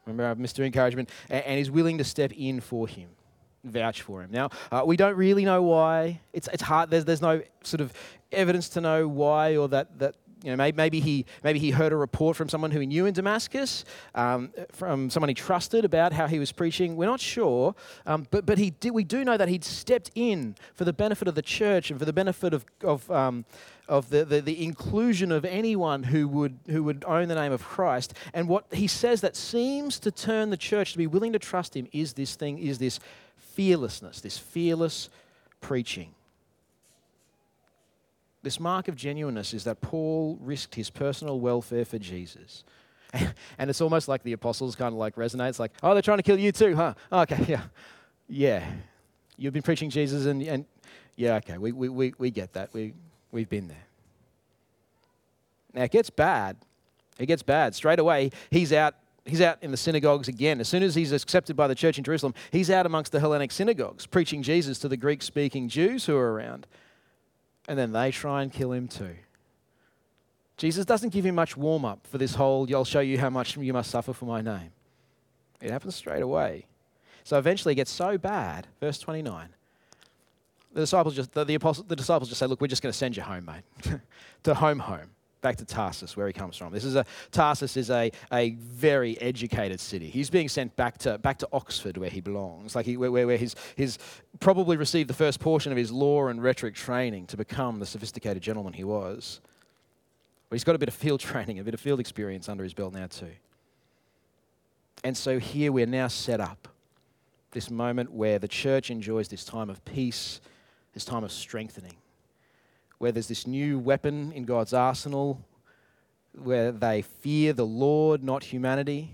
Remember 0.05 0.41
Mr. 0.41 0.65
Encouragement? 0.65 1.09
And, 1.29 1.43
and 1.45 1.59
is 1.59 1.71
willing 1.71 1.97
to 1.97 2.03
step 2.03 2.31
in 2.33 2.59
for 2.59 2.87
him, 2.87 3.09
vouch 3.63 4.01
for 4.01 4.21
him. 4.21 4.31
Now, 4.31 4.49
uh, 4.71 4.83
we 4.85 4.97
don't 4.97 5.15
really 5.15 5.45
know 5.45 5.61
why. 5.61 6.21
It's, 6.33 6.47
it's 6.51 6.63
hard. 6.63 6.89
There's, 6.89 7.05
there's 7.05 7.21
no 7.21 7.41
sort 7.63 7.81
of 7.81 7.93
evidence 8.31 8.69
to 8.69 8.81
know 8.81 9.07
why 9.07 9.57
or 9.57 9.67
that, 9.69 9.99
that 9.99 10.15
you 10.43 10.49
know, 10.49 10.55
maybe, 10.55 10.75
maybe, 10.75 10.99
he, 10.99 11.25
maybe 11.43 11.59
he 11.59 11.71
heard 11.71 11.93
a 11.93 11.95
report 11.95 12.35
from 12.35 12.49
someone 12.49 12.71
who 12.71 12.79
he 12.79 12.87
knew 12.87 13.05
in 13.05 13.13
Damascus, 13.13 13.85
um, 14.15 14.51
from 14.71 15.09
someone 15.09 15.29
he 15.29 15.35
trusted 15.35 15.85
about 15.85 16.13
how 16.13 16.27
he 16.27 16.39
was 16.39 16.51
preaching. 16.51 16.95
We're 16.95 17.05
not 17.05 17.19
sure, 17.19 17.75
um, 18.05 18.25
but, 18.31 18.45
but 18.45 18.57
he 18.57 18.71
did, 18.71 18.91
we 18.91 19.03
do 19.03 19.23
know 19.23 19.37
that 19.37 19.49
he'd 19.49 19.63
stepped 19.63 20.09
in 20.15 20.55
for 20.73 20.83
the 20.83 20.93
benefit 20.93 21.27
of 21.27 21.35
the 21.35 21.41
church 21.41 21.91
and 21.91 21.99
for 21.99 22.05
the 22.05 22.13
benefit 22.13 22.53
of, 22.53 22.65
of, 22.83 23.09
um, 23.11 23.45
of 23.87 24.09
the, 24.09 24.25
the, 24.25 24.41
the, 24.41 24.63
inclusion 24.63 25.31
of 25.31 25.45
anyone 25.45 26.03
who 26.03 26.27
would, 26.27 26.57
who 26.69 26.83
would 26.83 27.03
own 27.05 27.27
the 27.27 27.35
name 27.35 27.51
of 27.51 27.63
Christ. 27.63 28.13
And 28.33 28.47
what 28.47 28.65
he 28.71 28.87
says 28.87 29.21
that 29.21 29.35
seems 29.35 29.99
to 29.99 30.11
turn 30.11 30.49
the 30.49 30.57
church 30.57 30.93
to 30.93 30.97
be 30.97 31.07
willing 31.07 31.33
to 31.33 31.39
trust 31.39 31.75
him 31.75 31.87
is 31.91 32.13
this 32.13 32.35
thing, 32.35 32.57
is 32.57 32.79
this 32.79 32.99
fearlessness, 33.37 34.21
this 34.21 34.37
fearless 34.37 35.09
preaching. 35.59 36.13
This 38.43 38.59
mark 38.59 38.87
of 38.87 38.95
genuineness 38.95 39.53
is 39.53 39.63
that 39.65 39.81
Paul 39.81 40.37
risked 40.41 40.75
his 40.75 40.89
personal 40.89 41.39
welfare 41.39 41.85
for 41.85 41.99
Jesus. 41.99 42.63
And 43.57 43.69
it's 43.69 43.81
almost 43.81 44.07
like 44.07 44.23
the 44.23 44.33
apostles 44.33 44.75
kind 44.75 44.93
of 44.93 44.97
like 44.97 45.15
resonate. 45.15 45.49
It's 45.49 45.59
like, 45.59 45.73
oh, 45.83 45.93
they're 45.93 46.01
trying 46.01 46.19
to 46.19 46.23
kill 46.23 46.39
you 46.39 46.51
too, 46.51 46.75
huh? 46.75 46.93
Okay, 47.11 47.45
yeah. 47.47 47.63
Yeah. 48.27 48.65
You've 49.37 49.53
been 49.53 49.61
preaching 49.61 49.89
Jesus 49.89 50.25
and, 50.25 50.41
and 50.41 50.65
yeah, 51.15 51.35
okay, 51.35 51.57
we, 51.57 51.71
we, 51.71 51.89
we, 51.89 52.13
we 52.17 52.31
get 52.31 52.53
that. 52.53 52.73
We, 52.73 52.93
we've 53.31 53.49
been 53.49 53.67
there. 53.67 53.85
Now 55.73 55.83
it 55.83 55.91
gets 55.91 56.09
bad. 56.09 56.57
It 57.19 57.25
gets 57.25 57.43
bad. 57.43 57.75
Straight 57.75 57.99
away, 57.99 58.31
he's 58.49 58.73
out 58.73 58.95
He's 59.23 59.41
out 59.41 59.59
in 59.61 59.69
the 59.69 59.77
synagogues 59.77 60.27
again. 60.27 60.59
As 60.59 60.67
soon 60.67 60.81
as 60.81 60.95
he's 60.95 61.11
accepted 61.11 61.55
by 61.55 61.67
the 61.67 61.75
church 61.75 61.99
in 61.99 62.03
Jerusalem, 62.03 62.33
he's 62.51 62.71
out 62.71 62.87
amongst 62.87 63.11
the 63.11 63.19
Hellenic 63.19 63.51
synagogues, 63.51 64.07
preaching 64.07 64.41
Jesus 64.41 64.79
to 64.79 64.87
the 64.87 64.97
Greek 64.97 65.21
speaking 65.21 65.69
Jews 65.69 66.07
who 66.07 66.17
are 66.17 66.33
around. 66.33 66.65
And 67.67 67.77
then 67.77 67.91
they 67.91 68.11
try 68.11 68.41
and 68.41 68.51
kill 68.51 68.71
him 68.71 68.87
too. 68.87 69.15
Jesus 70.57 70.85
doesn't 70.85 71.09
give 71.09 71.25
him 71.25 71.35
much 71.35 71.57
warm 71.57 71.85
up 71.85 72.05
for 72.05 72.17
this 72.17 72.35
whole, 72.35 72.67
I'll 72.73 72.85
show 72.85 72.99
you 72.99 73.17
how 73.17 73.29
much 73.29 73.57
you 73.57 73.73
must 73.73 73.89
suffer 73.89 74.13
for 74.13 74.25
my 74.25 74.41
name. 74.41 74.71
It 75.61 75.71
happens 75.71 75.95
straight 75.95 76.21
away. 76.21 76.65
So 77.23 77.37
eventually 77.37 77.73
it 77.73 77.75
gets 77.75 77.91
so 77.91 78.17
bad, 78.17 78.67
verse 78.79 78.97
29. 78.99 79.49
The 80.73 80.81
disciples 80.81 81.15
just, 81.15 81.31
the, 81.33 81.43
the, 81.43 81.55
apostle, 81.55 81.83
the 81.83 81.95
disciples 81.95 82.29
just 82.29 82.39
say, 82.39 82.45
Look, 82.45 82.61
we're 82.61 82.67
just 82.67 82.81
going 82.81 82.91
to 82.91 82.97
send 82.97 83.17
you 83.17 83.23
home, 83.23 83.45
mate, 83.45 83.99
to 84.43 84.53
home, 84.53 84.79
home 84.79 85.09
back 85.41 85.57
to 85.57 85.65
Tarsus, 85.65 86.15
where 86.15 86.27
he 86.27 86.33
comes 86.33 86.55
from. 86.55 86.71
This 86.71 86.85
is 86.85 86.95
a 86.95 87.05
Tarsus 87.31 87.75
is 87.75 87.89
a, 87.89 88.11
a 88.31 88.51
very 88.51 89.19
educated 89.19 89.79
city. 89.79 90.09
He's 90.09 90.29
being 90.29 90.47
sent 90.47 90.75
back 90.75 90.97
to 90.99 91.17
back 91.17 91.39
to 91.39 91.49
Oxford, 91.51 91.97
where 91.97 92.09
he 92.09 92.21
belongs, 92.21 92.75
like 92.75 92.85
he, 92.85 92.97
where, 92.97 93.11
where 93.11 93.37
he's, 93.37 93.55
he's 93.75 93.97
probably 94.39 94.77
received 94.77 95.09
the 95.09 95.15
first 95.15 95.39
portion 95.39 95.71
of 95.71 95.77
his 95.77 95.91
law 95.91 96.27
and 96.27 96.41
rhetoric 96.41 96.75
training 96.75 97.27
to 97.27 97.37
become 97.37 97.79
the 97.79 97.85
sophisticated 97.85 98.41
gentleman 98.41 98.73
he 98.73 98.83
was. 98.83 99.41
But 100.49 100.55
he's 100.55 100.63
got 100.63 100.75
a 100.75 100.79
bit 100.79 100.89
of 100.89 100.95
field 100.95 101.19
training, 101.21 101.59
a 101.59 101.63
bit 101.63 101.73
of 101.73 101.79
field 101.79 101.99
experience 101.99 102.47
under 102.47 102.63
his 102.63 102.73
belt 102.73 102.93
now 102.93 103.07
too. 103.07 103.31
And 105.03 105.17
so 105.17 105.39
here 105.39 105.71
we're 105.71 105.87
now 105.87 106.07
set 106.07 106.39
up 106.39 106.67
this 107.51 107.71
moment 107.71 108.11
where 108.11 108.39
the 108.39 108.47
church 108.47 108.91
enjoys 108.91 109.27
this 109.27 109.43
time 109.43 109.69
of 109.69 109.83
peace, 109.83 110.39
this 110.93 111.03
time 111.03 111.23
of 111.23 111.31
strengthening 111.31 111.97
where 113.01 113.11
there's 113.11 113.27
this 113.27 113.47
new 113.47 113.79
weapon 113.79 114.31
in 114.33 114.45
God's 114.45 114.73
arsenal, 114.73 115.43
where 116.37 116.71
they 116.71 117.01
fear 117.01 117.51
the 117.51 117.65
Lord, 117.65 118.23
not 118.23 118.43
humanity. 118.43 119.09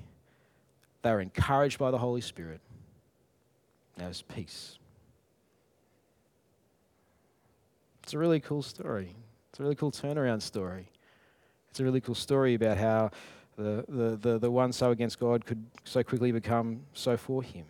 They're 1.04 1.22
encouraged 1.22 1.80
by 1.80 1.90
the 1.92 1.98
Holy 1.98 2.20
Spirit. 2.20 2.60
There's 3.96 4.24
peace. 4.24 4.78
It's 8.04 8.14
a 8.14 8.18
really 8.18 8.42
cool 8.42 8.62
story. 8.62 9.16
It's 9.50 9.60
a 9.62 9.64
really 9.64 9.76
cool 9.76 9.94
turnaround 9.94 10.42
story. 10.42 10.90
It's 11.70 11.80
a 11.80 11.86
really 11.86 12.02
cool 12.02 12.14
story 12.14 12.56
about 12.56 12.78
how 12.78 13.12
the, 13.56 13.86
the, 13.88 14.18
the, 14.18 14.38
the 14.38 14.52
one 14.52 14.74
so 14.74 14.92
against 14.92 15.18
God 15.18 15.46
could 15.46 15.66
so 15.86 16.04
quickly 16.04 16.34
become 16.34 16.82
so 16.92 17.16
for 17.16 17.42
him. 17.42 17.64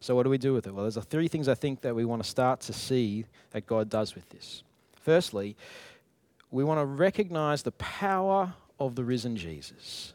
So, 0.00 0.16
what 0.16 0.24
do 0.24 0.30
we 0.30 0.38
do 0.38 0.52
with 0.52 0.66
it? 0.66 0.74
Well, 0.74 0.82
there's 0.90 0.96
three 1.04 1.28
things 1.28 1.46
I 1.46 1.54
think 1.54 1.80
that 1.82 1.94
we 1.94 2.04
want 2.04 2.24
to 2.24 2.28
start 2.28 2.58
to 2.62 2.72
see 2.72 3.26
that 3.52 3.66
God 3.66 3.88
does 3.88 4.16
with 4.16 4.28
this. 4.30 4.64
Firstly, 5.04 5.54
we 6.50 6.64
want 6.64 6.80
to 6.80 6.86
recognize 6.86 7.62
the 7.62 7.72
power 7.72 8.54
of 8.80 8.94
the 8.94 9.04
risen 9.04 9.36
Jesus. 9.36 10.14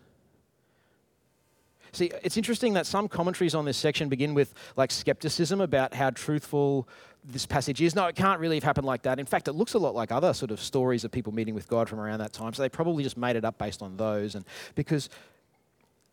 See, 1.92 2.12
it's 2.24 2.38
interesting 2.38 2.74
that 2.74 2.88
some 2.88 3.08
commentaries 3.08 3.54
on 3.54 3.66
this 3.66 3.78
section 3.78 4.10
begin 4.10 4.34
with 4.34 4.54
like 4.76 4.92
skepticism 4.92 5.62
about 5.62 5.94
how 5.94 6.10
truthful 6.10 6.88
this 7.24 7.46
passage 7.46 7.82
is. 7.82 7.94
No, 7.94 8.08
it 8.08 8.16
can't 8.16 8.40
really 8.40 8.56
have 8.56 8.64
happened 8.64 8.88
like 8.88 9.04
that. 9.04 9.20
In 9.20 9.28
fact, 9.28 9.48
it 9.48 9.54
looks 9.54 9.76
a 9.76 9.80
lot 9.80 9.94
like 9.94 10.12
other 10.12 10.34
sort 10.34 10.50
of 10.50 10.60
stories 10.60 11.04
of 11.04 11.12
people 11.12 11.34
meeting 11.34 11.54
with 11.54 11.68
God 11.68 11.88
from 11.88 12.00
around 12.00 12.20
that 12.20 12.34
time. 12.34 12.54
So 12.54 12.64
they 12.64 12.70
probably 12.70 13.04
just 13.04 13.18
made 13.18 13.36
it 13.36 13.46
up 13.46 13.60
based 13.60 13.84
on 13.84 13.96
those. 13.96 14.34
And 14.34 14.44
because 14.74 15.10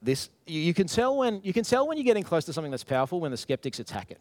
this, 0.02 0.28
you, 0.46 0.60
you 0.60 0.74
can 0.74 0.86
tell 0.86 1.16
when 1.16 1.40
you 1.42 1.54
can 1.54 1.64
tell 1.64 1.88
when 1.88 1.96
you're 1.96 2.04
getting 2.04 2.24
close 2.24 2.44
to 2.44 2.52
something 2.52 2.70
that's 2.70 2.84
powerful 2.84 3.20
when 3.20 3.30
the 3.30 3.38
skeptics 3.38 3.78
attack 3.78 4.10
it. 4.10 4.20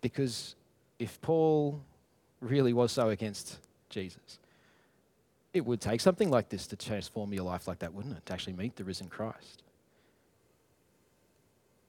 Because 0.00 0.54
if 0.98 1.20
Paul 1.20 1.82
really 2.40 2.72
was 2.72 2.92
so 2.92 3.10
against 3.10 3.58
Jesus. 3.88 4.38
It 5.52 5.64
would 5.66 5.80
take 5.80 6.00
something 6.00 6.30
like 6.30 6.48
this 6.48 6.66
to 6.68 6.76
transform 6.76 7.32
your 7.32 7.44
life 7.44 7.66
like 7.66 7.80
that, 7.80 7.92
wouldn't 7.92 8.16
it? 8.16 8.26
To 8.26 8.32
actually 8.32 8.52
meet 8.52 8.76
the 8.76 8.84
risen 8.84 9.08
Christ. 9.08 9.62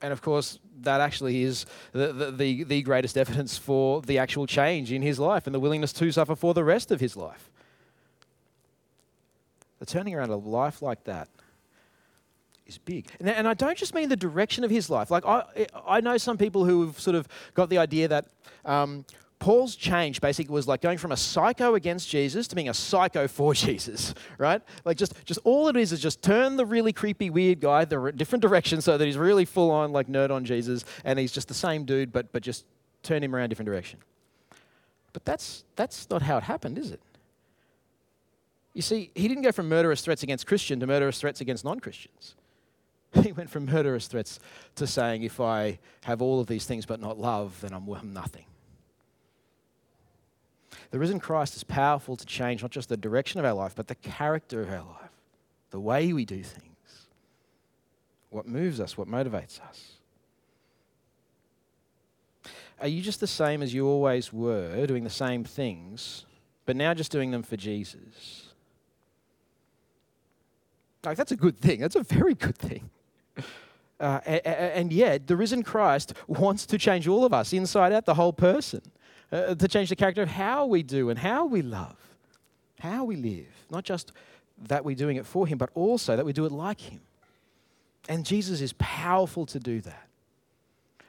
And 0.01 0.11
of 0.11 0.21
course, 0.21 0.57
that 0.81 0.99
actually 0.99 1.43
is 1.43 1.65
the, 1.91 2.31
the, 2.31 2.63
the, 2.63 2.81
greatest 2.81 3.17
evidence 3.17 3.57
for 3.57 4.01
the 4.01 4.17
actual 4.17 4.47
change 4.47 4.91
in 4.91 5.03
his 5.03 5.19
life 5.19 5.45
and 5.45 5.53
the 5.53 5.59
willingness 5.59 5.93
to 5.93 6.11
suffer 6.11 6.35
for 6.35 6.55
the 6.55 6.63
rest 6.63 6.91
of 6.91 6.99
his 6.99 7.15
life. 7.15 7.51
The 9.77 9.85
turning 9.85 10.15
around 10.15 10.31
a 10.31 10.35
life 10.35 10.81
like 10.81 11.03
that 11.03 11.29
is 12.65 12.79
big. 12.79 13.07
And, 13.19 13.29
and 13.29 13.47
I 13.47 13.53
don't 13.53 13.77
just 13.77 13.93
mean 13.93 14.09
the 14.09 14.15
direction 14.15 14.63
of 14.63 14.71
his 14.71 14.89
life. 14.89 15.11
Like, 15.11 15.25
I, 15.25 15.67
I 15.87 16.01
know 16.01 16.17
some 16.17 16.37
people 16.37 16.65
who 16.65 16.87
have 16.87 16.99
sort 16.99 17.15
of 17.15 17.27
got 17.53 17.69
the 17.69 17.77
idea 17.77 18.07
that 18.07 18.25
um, 18.65 19.05
Paul's 19.41 19.75
change 19.75 20.21
basically 20.21 20.53
was 20.53 20.67
like 20.67 20.81
going 20.81 20.99
from 20.99 21.11
a 21.11 21.17
psycho 21.17 21.73
against 21.73 22.07
Jesus 22.07 22.47
to 22.47 22.55
being 22.55 22.69
a 22.69 22.75
psycho 22.75 23.27
for 23.27 23.53
Jesus, 23.55 24.13
right? 24.37 24.61
Like 24.85 24.97
just, 24.97 25.15
just 25.25 25.39
all 25.43 25.67
it 25.67 25.75
is 25.75 25.91
is 25.91 25.99
just 25.99 26.21
turn 26.21 26.57
the 26.57 26.65
really 26.65 26.93
creepy, 26.93 27.31
weird 27.31 27.59
guy 27.59 27.83
the 27.83 28.11
different 28.11 28.43
direction 28.43 28.81
so 28.81 28.99
that 28.99 29.03
he's 29.03 29.17
really 29.17 29.45
full 29.45 29.71
on 29.71 29.91
like 29.91 30.07
nerd 30.07 30.29
on 30.29 30.45
Jesus 30.45 30.85
and 31.03 31.17
he's 31.17 31.31
just 31.31 31.47
the 31.47 31.55
same 31.55 31.85
dude, 31.85 32.13
but, 32.13 32.31
but 32.31 32.43
just 32.43 32.65
turn 33.01 33.23
him 33.23 33.35
around 33.35 33.49
different 33.49 33.65
direction. 33.65 33.97
But 35.11 35.25
that's, 35.25 35.63
that's 35.75 36.07
not 36.11 36.21
how 36.21 36.37
it 36.37 36.43
happened, 36.43 36.77
is 36.77 36.91
it? 36.91 37.01
You 38.75 38.83
see, 38.83 39.09
he 39.15 39.27
didn't 39.27 39.43
go 39.43 39.51
from 39.51 39.67
murderous 39.67 40.01
threats 40.01 40.21
against 40.21 40.45
Christian 40.45 40.79
to 40.81 40.87
murderous 40.87 41.19
threats 41.19 41.41
against 41.41 41.65
non 41.65 41.79
Christians. 41.79 42.35
He 43.23 43.31
went 43.31 43.49
from 43.49 43.65
murderous 43.65 44.07
threats 44.07 44.39
to 44.75 44.85
saying, 44.85 45.23
if 45.23 45.41
I 45.41 45.79
have 46.03 46.21
all 46.21 46.39
of 46.39 46.45
these 46.45 46.65
things 46.65 46.85
but 46.85 47.01
not 47.01 47.19
love, 47.19 47.59
then 47.61 47.73
I'm, 47.73 47.89
I'm 47.89 48.13
nothing. 48.13 48.45
The 50.91 50.99
risen 50.99 51.19
Christ 51.19 51.55
is 51.55 51.63
powerful 51.63 52.15
to 52.15 52.25
change 52.25 52.61
not 52.61 52.71
just 52.71 52.89
the 52.89 52.97
direction 52.97 53.39
of 53.39 53.45
our 53.45 53.53
life, 53.53 53.73
but 53.75 53.87
the 53.87 53.95
character 53.95 54.61
of 54.61 54.69
our 54.69 54.83
life, 54.83 55.11
the 55.69 55.79
way 55.79 56.13
we 56.13 56.25
do 56.25 56.43
things, 56.43 57.07
what 58.29 58.47
moves 58.47 58.79
us, 58.79 58.97
what 58.97 59.07
motivates 59.07 59.61
us. 59.61 59.93
Are 62.79 62.87
you 62.87 63.01
just 63.01 63.19
the 63.19 63.27
same 63.27 63.61
as 63.61 63.73
you 63.73 63.87
always 63.87 64.33
were, 64.33 64.85
doing 64.87 65.03
the 65.03 65.09
same 65.09 65.43
things, 65.43 66.25
but 66.65 66.75
now 66.75 66.93
just 66.93 67.11
doing 67.11 67.31
them 67.31 67.43
for 67.43 67.55
Jesus? 67.55 68.47
Like, 71.03 71.17
that's 71.17 71.31
a 71.31 71.35
good 71.35 71.57
thing. 71.57 71.79
That's 71.79 71.95
a 71.95 72.03
very 72.03 72.35
good 72.35 72.57
thing. 72.57 72.89
Uh, 73.99 74.19
and, 74.25 74.45
and 74.45 74.93
yet, 74.93 75.27
the 75.27 75.35
risen 75.35 75.61
Christ 75.61 76.13
wants 76.27 76.65
to 76.67 76.77
change 76.77 77.07
all 77.07 77.23
of 77.23 77.33
us, 77.33 77.53
inside 77.53 77.93
out, 77.93 78.05
the 78.05 78.15
whole 78.15 78.33
person 78.33 78.81
uh, 79.31 79.55
to 79.55 79.67
change 79.67 79.89
the 79.89 79.95
character 79.95 80.21
of 80.21 80.29
how 80.29 80.65
we 80.65 80.83
do 80.83 81.09
and 81.09 81.17
how 81.17 81.45
we 81.45 81.61
love, 81.61 81.97
how 82.79 83.03
we 83.03 83.15
live. 83.15 83.47
Not 83.69 83.83
just 83.83 84.11
that 84.67 84.83
we're 84.83 84.95
doing 84.95 85.17
it 85.17 85.25
for 85.25 85.47
Him, 85.47 85.57
but 85.57 85.69
also 85.73 86.15
that 86.15 86.25
we 86.25 86.33
do 86.33 86.45
it 86.45 86.51
like 86.51 86.81
Him. 86.81 87.01
And 88.09 88.25
Jesus 88.25 88.61
is 88.61 88.73
powerful 88.73 89.45
to 89.47 89.59
do 89.59 89.81
that. 89.81 90.07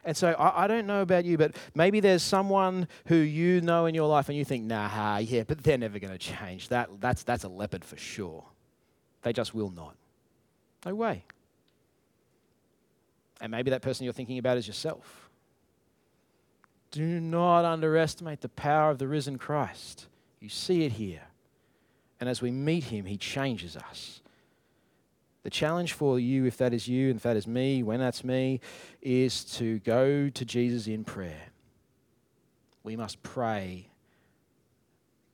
And 0.05 0.17
so 0.17 0.33
I, 0.33 0.65
I, 0.65 0.67
don't 0.67 0.87
know 0.87 1.03
about 1.03 1.25
you, 1.25 1.39
but 1.39 1.55
maybe 1.75 2.01
there's 2.01 2.25
someone 2.25 2.89
who 3.07 3.15
you 3.15 3.61
know 3.61 3.87
in 3.87 3.95
your 3.95 4.09
life 4.09 4.29
and 4.29 4.37
you 4.37 4.45
think, 4.45 4.65
nah, 4.65 5.19
yeah, 5.19 5.45
but 5.47 5.63
they're 5.63 5.79
never 5.79 6.01
going 6.01 6.13
to 6.13 6.19
change. 6.19 6.69
That, 6.69 6.91
that's, 7.01 7.23
that's 7.23 7.45
a 7.45 7.49
leopard 7.49 7.85
for 7.85 7.97
sure. 7.97 8.45
They 9.23 9.33
just 9.33 9.55
will 9.55 9.71
not. 9.71 9.95
No 10.85 10.97
way. 10.97 11.25
And 13.41 13.53
maybe 13.53 13.71
that 13.71 13.83
person 13.83 14.05
you're 14.05 14.13
thinking 14.13 14.39
about 14.39 14.57
is 14.57 14.67
yourself. 14.67 15.22
Do 16.93 17.21
not 17.21 17.65
underestimate 17.65 18.43
the 18.43 18.49
power 18.51 18.91
of 18.91 18.99
the 18.99 19.09
risen 19.09 19.39
Christ. 19.39 20.07
You 20.41 20.49
see 20.49 20.85
it 20.85 20.93
here. 20.93 21.23
And 22.21 22.29
as 22.29 22.41
we 22.41 22.53
meet 22.53 22.85
him, 22.85 23.07
he 23.07 23.17
changes 23.17 23.77
us. 23.77 24.21
The 25.43 25.51
challenge 25.51 25.95
for 25.95 26.21
you, 26.21 26.45
if 26.45 26.57
that 26.59 26.73
is 26.73 26.87
you 26.87 27.09
and 27.09 27.17
if 27.17 27.23
that 27.23 27.37
is 27.37 27.49
me, 27.49 27.83
when 27.83 27.99
that's 27.99 28.23
me, 28.23 28.61
is 29.01 29.45
to 29.57 29.81
go 29.81 30.29
to 30.29 30.45
Jesus 30.45 30.87
in 30.87 31.03
prayer. 31.03 31.49
We 32.85 32.95
must 32.95 33.23
pray, 33.23 33.89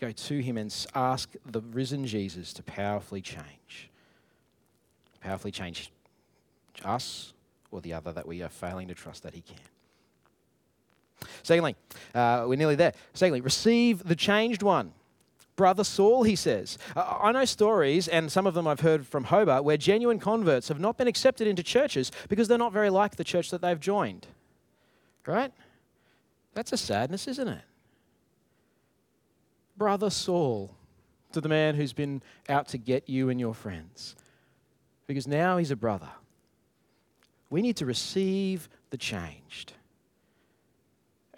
go 0.00 0.12
to 0.12 0.38
him 0.38 0.56
and 0.56 0.74
ask 0.94 1.34
the 1.44 1.60
risen 1.60 2.06
Jesus 2.06 2.52
to 2.54 2.62
powerfully 2.62 3.20
change. 3.20 3.90
Powerfully 5.20 5.50
change 5.50 5.90
us 6.84 7.32
or 7.70 7.80
the 7.80 7.92
other 7.92 8.12
that 8.12 8.26
we 8.26 8.42
are 8.42 8.48
failing 8.48 8.88
to 8.88 8.94
trust 8.94 9.24
that 9.24 9.34
he 9.34 9.40
can. 9.40 9.56
Secondly, 11.42 11.76
uh, 12.14 12.44
we're 12.46 12.57
nearly 12.57 12.74
there. 12.74 12.92
Secondly, 13.14 13.40
receive 13.40 14.04
the 14.04 14.16
changed 14.16 14.62
one. 14.62 14.92
Brother 15.57 15.83
Saul, 15.83 16.22
he 16.22 16.37
says. 16.37 16.78
I 16.94 17.33
know 17.33 17.44
stories, 17.44 18.07
and 18.07 18.31
some 18.31 18.46
of 18.46 18.54
them 18.54 18.68
I've 18.68 18.81
heard 18.81 19.07
from 19.07 19.24
Hobart, 19.24 19.64
where 19.64 19.76
genuine 19.76 20.20
converts 20.20 20.68
have 20.68 20.78
not 20.78 20.96
been 20.96 21.09
accepted 21.09 21.48
into 21.48 21.64
churches 21.64 22.12
because 22.28 22.46
they're 22.46 22.57
not 22.57 22.72
very 22.72 22.90
like 22.90 23.16
the 23.16 23.24
church 23.24 23.50
that 23.50 23.61
they've 23.61 23.81
joined. 23.81 24.28
Right? 25.26 25.52
That's 26.54 26.72
a 26.72 26.76
sadness, 26.76 27.26
isn't 27.26 27.48
it? 27.48 27.62
Brother 29.76 30.11
Saul, 30.11 30.74
to 31.33 31.40
the 31.40 31.48
man 31.48 31.74
who's 31.74 31.92
been 31.92 32.22
out 32.48 32.68
to 32.68 32.78
get 32.78 33.09
you 33.09 33.28
and 33.28 33.38
your 33.38 33.54
friends. 33.54 34.14
Because 35.09 35.26
now 35.26 35.57
he's 35.57 35.70
a 35.70 35.76
brother. 35.76 36.11
We 37.50 37.62
need 37.62 37.76
to 37.76 37.87
receive 37.87 38.68
the 38.90 38.96
changed. 38.96 39.72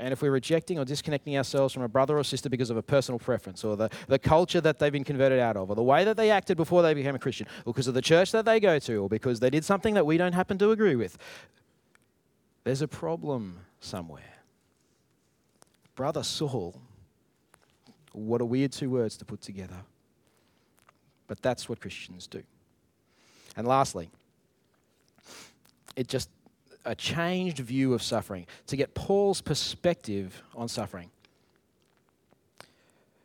And 0.00 0.12
if 0.12 0.22
we're 0.22 0.30
rejecting 0.30 0.78
or 0.78 0.84
disconnecting 0.84 1.36
ourselves 1.36 1.74
from 1.74 1.82
a 1.82 1.88
brother 1.88 2.18
or 2.18 2.24
sister 2.24 2.48
because 2.48 2.70
of 2.70 2.76
a 2.76 2.82
personal 2.82 3.18
preference 3.18 3.62
or 3.62 3.76
the, 3.76 3.90
the 4.08 4.18
culture 4.18 4.60
that 4.60 4.78
they've 4.78 4.92
been 4.92 5.04
converted 5.04 5.38
out 5.38 5.56
of 5.56 5.70
or 5.70 5.76
the 5.76 5.82
way 5.82 6.04
that 6.04 6.16
they 6.16 6.30
acted 6.30 6.56
before 6.56 6.82
they 6.82 6.94
became 6.94 7.14
a 7.14 7.18
Christian 7.18 7.46
or 7.66 7.72
because 7.72 7.86
of 7.86 7.94
the 7.94 8.02
church 8.02 8.32
that 8.32 8.44
they 8.44 8.58
go 8.58 8.78
to 8.78 8.96
or 8.96 9.08
because 9.08 9.40
they 9.40 9.50
did 9.50 9.64
something 9.64 9.94
that 9.94 10.06
we 10.06 10.16
don't 10.16 10.32
happen 10.32 10.58
to 10.58 10.70
agree 10.70 10.96
with, 10.96 11.18
there's 12.64 12.82
a 12.82 12.88
problem 12.88 13.58
somewhere. 13.80 14.22
Brother 15.94 16.22
Saul, 16.22 16.80
what 18.12 18.40
a 18.40 18.44
weird 18.44 18.72
two 18.72 18.90
words 18.90 19.16
to 19.18 19.24
put 19.24 19.42
together. 19.42 19.76
But 21.26 21.42
that's 21.42 21.68
what 21.68 21.80
Christians 21.80 22.26
do. 22.26 22.42
And 23.56 23.68
lastly, 23.68 24.10
it 25.94 26.08
just 26.08 26.28
a 26.84 26.94
changed 26.94 27.58
view 27.58 27.94
of 27.94 28.02
suffering, 28.02 28.46
to 28.66 28.76
get 28.76 28.94
Paul's 28.94 29.40
perspective 29.40 30.42
on 30.54 30.68
suffering. 30.68 31.10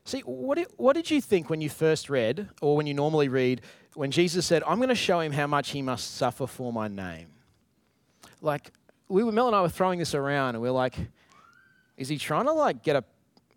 See, 0.04 0.22
what 0.22 0.58
did, 0.58 0.68
what 0.78 0.94
did 0.94 1.10
you 1.10 1.20
think 1.20 1.50
when 1.50 1.62
you 1.62 1.70
first 1.70 2.10
read, 2.10 2.50
or 2.62 2.76
when 2.76 2.86
you 2.86 2.94
normally 2.94 3.28
read, 3.28 3.62
when 3.96 4.12
Jesus 4.12 4.46
said, 4.46 4.62
I'm 4.68 4.78
going 4.78 4.90
to 4.90 4.96
show 4.96 5.20
him 5.20 5.32
how 5.32 5.48
much 5.48 5.72
he 5.72 5.82
must 5.82 6.16
suffer 6.16 6.46
for 6.46 6.72
my 6.72 6.88
name? 6.88 7.28
Like, 8.42 8.72
we 9.08 9.24
were, 9.24 9.32
Mel 9.32 9.48
and 9.48 9.56
I 9.56 9.62
were 9.62 9.70
throwing 9.70 9.98
this 9.98 10.14
around, 10.14 10.56
and 10.56 10.62
we 10.62 10.70
are 10.70 10.74
like, 10.74 10.96
is 11.98 12.08
he 12.08 12.18
trying 12.18 12.46
to 12.46 12.52
like 12.52 12.84
get 12.84 12.96
a 12.96 13.04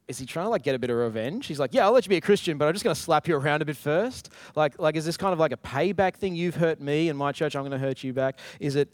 is 0.07 0.19
he 0.19 0.25
trying 0.25 0.47
to 0.47 0.51
like 0.51 0.63
get 0.63 0.75
a 0.75 0.79
bit 0.79 0.89
of 0.89 0.97
revenge? 0.97 1.47
He's 1.47 1.59
like, 1.59 1.75
yeah, 1.75 1.85
I'll 1.85 1.93
let 1.93 2.07
you 2.07 2.09
be 2.09 2.17
a 2.17 2.21
Christian, 2.23 2.57
but 2.57 2.67
I'm 2.67 2.73
just 2.73 2.83
going 2.83 2.97
to 2.97 3.01
slap 3.01 3.29
you 3.29 3.37
around 3.37 3.61
a 3.61 3.67
bit 3.67 3.77
first. 3.77 4.31
Like, 4.57 4.79
like, 4.79 4.97
is 4.97 5.05
this 5.05 5.19
kind 5.19 5.35
of 5.35 5.39
like 5.39 5.53
a 5.53 5.59
payback 5.59 6.15
thing? 6.15 6.35
You've 6.35 6.55
hurt 6.55 6.81
me, 6.81 7.11
and 7.11 7.19
my 7.19 7.31
church, 7.31 7.55
I'm 7.55 7.61
going 7.61 7.73
to 7.73 7.79
hurt 7.79 8.03
you 8.03 8.15
back. 8.15 8.39
Is 8.59 8.75
it? 8.75 8.91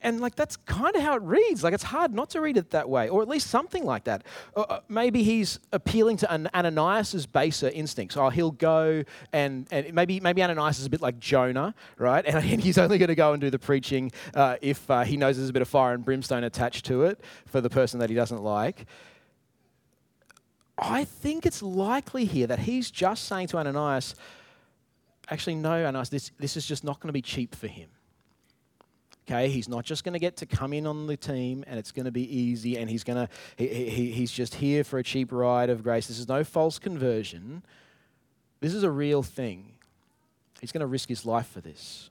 And 0.00 0.20
like 0.20 0.36
that's 0.36 0.56
kind 0.56 0.94
of 0.94 1.02
how 1.02 1.16
it 1.16 1.22
reads. 1.22 1.64
Like 1.64 1.74
it's 1.74 1.82
hard 1.82 2.14
not 2.14 2.30
to 2.30 2.40
read 2.40 2.56
it 2.56 2.70
that 2.70 2.88
way, 2.88 3.08
or 3.08 3.22
at 3.22 3.28
least 3.28 3.48
something 3.48 3.84
like 3.84 4.04
that. 4.04 4.24
Or 4.54 4.70
uh, 4.70 4.80
maybe 4.88 5.22
he's 5.22 5.58
appealing 5.72 6.16
to 6.18 6.32
An- 6.32 6.48
Ananias's 6.54 7.26
baser 7.26 7.68
instincts. 7.68 8.16
Oh, 8.16 8.28
he'll 8.28 8.52
go 8.52 9.02
and, 9.32 9.66
and 9.70 9.92
maybe 9.92 10.20
maybe 10.20 10.42
Ananias 10.42 10.78
is 10.78 10.86
a 10.86 10.90
bit 10.90 11.00
like 11.00 11.18
Jonah, 11.18 11.74
right? 11.98 12.24
And, 12.24 12.36
and 12.52 12.62
he's 12.62 12.78
only 12.78 12.98
going 12.98 13.08
to 13.08 13.14
go 13.14 13.32
and 13.32 13.40
do 13.40 13.50
the 13.50 13.58
preaching 13.58 14.12
uh, 14.34 14.56
if 14.60 14.88
uh, 14.90 15.02
he 15.02 15.16
knows 15.16 15.36
there's 15.36 15.50
a 15.50 15.52
bit 15.52 15.62
of 15.62 15.68
fire 15.68 15.94
and 15.94 16.04
brimstone 16.04 16.44
attached 16.44 16.84
to 16.86 17.02
it 17.02 17.20
for 17.46 17.60
the 17.60 17.70
person 17.70 18.00
that 18.00 18.10
he 18.10 18.16
doesn't 18.16 18.42
like. 18.42 18.86
I 20.78 21.04
think 21.04 21.46
it's 21.46 21.62
likely 21.62 22.26
here 22.26 22.46
that 22.46 22.60
he's 22.60 22.90
just 22.90 23.24
saying 23.24 23.48
to 23.48 23.56
Ananias, 23.58 24.14
actually, 25.30 25.54
no, 25.54 25.72
Ananias, 25.72 26.10
this, 26.10 26.30
this 26.38 26.56
is 26.56 26.66
just 26.66 26.84
not 26.84 27.00
going 27.00 27.08
to 27.08 27.14
be 27.14 27.22
cheap 27.22 27.54
for 27.54 27.66
him. 27.66 27.88
Okay, 29.28 29.48
he's 29.48 29.68
not 29.68 29.84
just 29.84 30.04
going 30.04 30.12
to 30.12 30.20
get 30.20 30.36
to 30.36 30.46
come 30.46 30.72
in 30.72 30.86
on 30.86 31.08
the 31.08 31.16
team 31.16 31.64
and 31.66 31.80
it's 31.80 31.90
going 31.90 32.04
to 32.04 32.12
be 32.12 32.22
easy 32.32 32.78
and 32.78 32.88
he's 32.88 33.02
going 33.02 33.26
to 33.26 33.28
he, 33.56 33.66
he, 33.66 34.12
he's 34.12 34.30
just 34.30 34.54
here 34.54 34.84
for 34.84 34.98
a 34.98 35.02
cheap 35.02 35.32
ride 35.32 35.68
of 35.68 35.82
grace. 35.82 36.06
This 36.06 36.20
is 36.20 36.28
no 36.28 36.44
false 36.44 36.78
conversion. 36.78 37.64
This 38.60 38.72
is 38.72 38.84
a 38.84 38.90
real 38.90 39.24
thing. 39.24 39.72
He's 40.60 40.70
going 40.70 40.80
to 40.80 40.86
risk 40.86 41.08
his 41.08 41.26
life 41.26 41.48
for 41.48 41.60
this. 41.60 42.10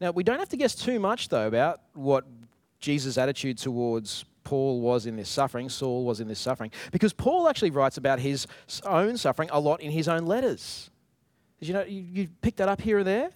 Now, 0.00 0.10
we 0.10 0.22
don't 0.22 0.38
have 0.38 0.50
to 0.50 0.56
guess 0.58 0.74
too 0.74 1.00
much 1.00 1.30
though 1.30 1.46
about 1.46 1.80
what 1.94 2.26
Jesus' 2.78 3.16
attitude 3.16 3.56
towards 3.56 4.26
Paul 4.44 4.80
was 4.80 5.06
in 5.06 5.16
this 5.16 5.30
suffering, 5.30 5.70
Saul 5.70 6.04
was 6.04 6.20
in 6.20 6.28
this 6.28 6.38
suffering, 6.38 6.70
because 6.92 7.12
Paul 7.12 7.48
actually 7.48 7.70
writes 7.70 7.96
about 7.96 8.20
his 8.20 8.46
own 8.84 9.16
suffering 9.16 9.48
a 9.50 9.58
lot 9.58 9.80
in 9.80 9.90
his 9.90 10.08
own 10.08 10.26
letters. 10.26 10.90
Did 11.58 11.68
you 11.68 11.74
know 11.74 11.84
you, 11.84 12.02
you 12.02 12.28
picked 12.42 12.58
that 12.58 12.68
up 12.68 12.80
here 12.82 12.98
or 12.98 13.04
there? 13.04 13.30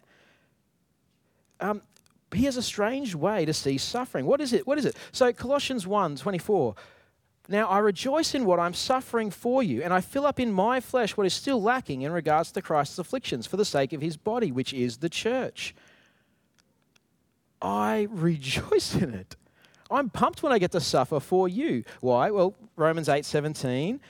Um, 1.60 1.82
he 2.32 2.44
has 2.44 2.56
a 2.56 2.62
strange 2.62 3.14
way 3.14 3.44
to 3.44 3.52
see 3.52 3.78
suffering. 3.78 4.26
What 4.26 4.40
is 4.40 4.52
it? 4.52 4.66
What 4.66 4.78
is 4.78 4.84
it? 4.84 4.96
So 5.12 5.32
Colossians 5.32 5.86
1 5.86 6.16
24. 6.16 6.74
Now 7.48 7.66
I 7.66 7.78
rejoice 7.78 8.34
in 8.34 8.44
what 8.44 8.60
I'm 8.60 8.74
suffering 8.74 9.30
for 9.30 9.62
you, 9.62 9.82
and 9.82 9.92
I 9.92 10.00
fill 10.00 10.24
up 10.24 10.38
in 10.38 10.52
my 10.52 10.80
flesh 10.80 11.16
what 11.16 11.26
is 11.26 11.34
still 11.34 11.60
lacking 11.60 12.02
in 12.02 12.12
regards 12.12 12.52
to 12.52 12.62
Christ's 12.62 12.98
afflictions 12.98 13.46
for 13.46 13.56
the 13.56 13.64
sake 13.64 13.92
of 13.92 14.00
his 14.00 14.16
body, 14.16 14.52
which 14.52 14.72
is 14.72 14.98
the 14.98 15.08
church. 15.08 15.74
I 17.60 18.06
rejoice 18.10 18.94
in 18.94 19.12
it. 19.12 19.36
I'm 19.90 20.08
pumped 20.08 20.42
when 20.42 20.52
I 20.52 20.58
get 20.58 20.70
to 20.72 20.80
suffer 20.80 21.18
for 21.18 21.48
you. 21.48 21.82
Why? 22.00 22.30
Well, 22.30 22.54
Romans 22.76 23.08
8 23.08 23.24
17 23.24 24.00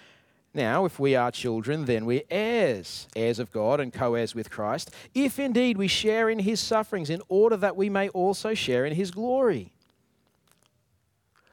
now, 0.53 0.85
if 0.85 0.99
we 0.99 1.15
are 1.15 1.31
children, 1.31 1.85
then 1.85 2.05
we're 2.05 2.23
heirs, 2.29 3.07
heirs 3.15 3.39
of 3.39 3.53
God 3.53 3.79
and 3.79 3.93
co 3.93 4.15
heirs 4.15 4.35
with 4.35 4.51
Christ, 4.51 4.91
if 5.15 5.39
indeed 5.39 5.79
we 5.79 5.87
share 5.87 6.29
in 6.29 6.41
his 6.41 6.59
sufferings, 6.59 7.09
in 7.09 7.23
order 7.29 7.57
that 7.57 7.77
we 7.77 7.89
may 7.89 8.09
also 8.09 8.55
share 8.55 8.85
in 8.85 8.95
his 8.95 9.13
glory. 9.13 9.73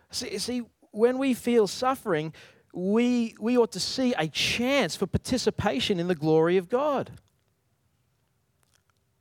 See, 0.10 0.38
see 0.40 0.64
when 0.92 1.20
we 1.20 1.36
feel 1.36 1.68
suffering, 1.68 2.34
we, 2.74 3.36
we 3.40 3.56
ought 3.58 3.72
to 3.74 3.80
see 3.80 4.14
a 4.18 4.28
chance 4.28 4.96
for 4.96 5.06
participation 5.06 6.00
in 6.00 6.08
the 6.08 6.16
glory 6.16 6.58
of 6.58 6.68
God. 6.68 7.12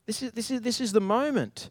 This 0.07 0.23
is, 0.23 0.33
this 0.33 0.51
is, 0.51 0.61
this 0.63 0.81
is 0.81 0.93
the 0.93 1.01
moment. 1.01 1.69